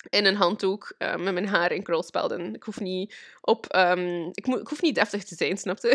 In 0.09 0.25
een 0.25 0.37
handdoek, 0.37 0.95
uh, 0.99 1.17
met 1.17 1.33
mijn 1.33 1.49
haar 1.49 1.73
in 1.73 1.83
krulspelden. 1.83 2.55
Ik 2.55 2.63
hoef 2.63 2.81
niet 2.81 3.15
op... 3.41 3.77
Um, 3.77 4.29
ik, 4.33 4.45
hoef 4.45 4.83
niet 4.83 4.95
deftig 4.95 5.25
te 5.25 5.35
zijn, 5.35 5.59
snapte? 5.59 5.89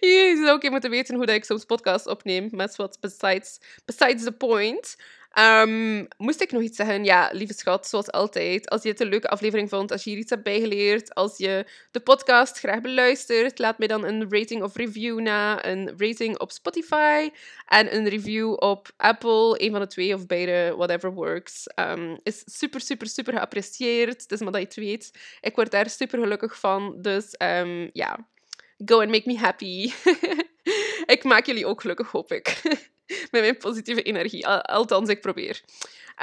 je 0.00 0.34
zou 0.42 0.50
ook 0.50 0.58
even 0.58 0.70
moeten 0.70 0.90
weten 0.90 1.14
hoe 1.14 1.26
dat 1.26 1.34
ik 1.34 1.44
soms 1.44 1.64
podcast 1.64 2.06
opneem. 2.06 2.48
Met 2.50 2.76
wat 2.76 2.98
besides, 3.00 3.60
besides 3.84 4.24
the 4.24 4.32
point. 4.32 4.96
Um, 5.38 6.08
moest 6.16 6.40
ik 6.40 6.52
nog 6.52 6.62
iets 6.62 6.76
zeggen? 6.76 7.04
Ja, 7.04 7.30
lieve 7.32 7.52
schat, 7.52 7.86
zoals 7.86 8.10
altijd. 8.10 8.68
Als 8.68 8.82
je 8.82 8.88
het 8.88 9.00
een 9.00 9.08
leuke 9.08 9.28
aflevering 9.28 9.68
vond, 9.68 9.92
als 9.92 10.04
je 10.04 10.10
hier 10.10 10.18
iets 10.18 10.30
hebt 10.30 10.42
bijgeleerd, 10.42 11.14
als 11.14 11.36
je 11.36 11.66
de 11.90 12.00
podcast 12.00 12.58
graag 12.58 12.80
beluistert, 12.80 13.58
laat 13.58 13.78
mij 13.78 13.88
dan 13.88 14.04
een 14.04 14.26
rating 14.30 14.62
of 14.62 14.76
review 14.76 15.20
na. 15.20 15.66
Een 15.66 15.94
rating 15.96 16.38
op 16.38 16.52
Spotify 16.52 17.30
en 17.66 17.96
een 17.96 18.08
review 18.08 18.52
op 18.52 18.88
Apple. 18.96 19.62
Een 19.62 19.70
van 19.70 19.80
de 19.80 19.86
twee 19.86 20.14
of 20.14 20.26
beide, 20.26 20.74
whatever 20.76 21.12
works. 21.12 21.64
Um, 21.74 22.18
is 22.22 22.42
super, 22.46 22.80
super, 22.80 23.06
super 23.06 23.32
geapprecieerd. 23.32 24.28
Dus 24.28 24.40
maar 24.40 24.52
dat 24.52 24.60
je 24.60 24.66
het 24.66 24.76
weet. 24.76 25.10
Ik 25.40 25.54
word 25.54 25.70
daar 25.70 25.90
super 25.90 26.18
gelukkig 26.18 26.58
van. 26.58 26.96
Dus 27.02 27.34
um, 27.38 27.90
ja, 27.92 28.28
go 28.84 29.00
and 29.00 29.10
make 29.10 29.22
me 29.26 29.38
happy. 29.38 29.92
ik 31.14 31.24
maak 31.24 31.46
jullie 31.46 31.66
ook 31.66 31.80
gelukkig, 31.80 32.10
hoop 32.10 32.32
ik. 32.32 32.62
met 33.30 33.40
mijn 33.40 33.56
positieve 33.56 34.02
energie. 34.02 34.46
Althans, 34.46 35.08
ik 35.08 35.20
probeer. 35.20 35.62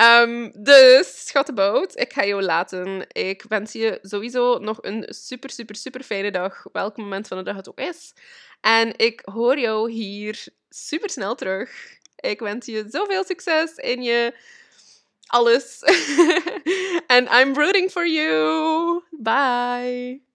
Um, 0.02 0.52
dus, 0.63 1.28
schattenbout, 1.28 2.00
ik 2.00 2.13
ga 2.13 2.26
jou 2.26 2.41
laten. 2.41 3.06
Ik 3.12 3.43
wens 3.48 3.72
je 3.72 4.00
sowieso 4.02 4.58
nog 4.58 4.78
een 4.82 5.06
super, 5.10 5.50
super, 5.50 5.76
super 5.76 6.04
fijne 6.04 6.32
dag. 6.32 6.63
Welk 6.72 6.98
moment 6.98 7.28
van 7.28 7.38
de 7.38 7.43
dag 7.43 7.56
het 7.56 7.69
ook 7.69 7.80
is. 7.80 8.13
En 8.62 8.98
ik 8.98 9.22
hoor 9.24 9.60
jou 9.60 9.91
hier 9.91 10.46
super 10.69 11.10
snel 11.10 11.36
terug. 11.36 11.69
Ik 12.15 12.39
wens 12.39 12.65
je 12.65 12.86
zoveel 12.89 13.24
succes 13.24 13.76
in 13.76 14.02
je 14.02 14.34
alles. 15.26 15.80
And 17.08 17.30
I'm 17.30 17.54
rooting 17.54 17.89
for 17.89 18.08
you. 18.08 19.02
Bye. 19.12 20.33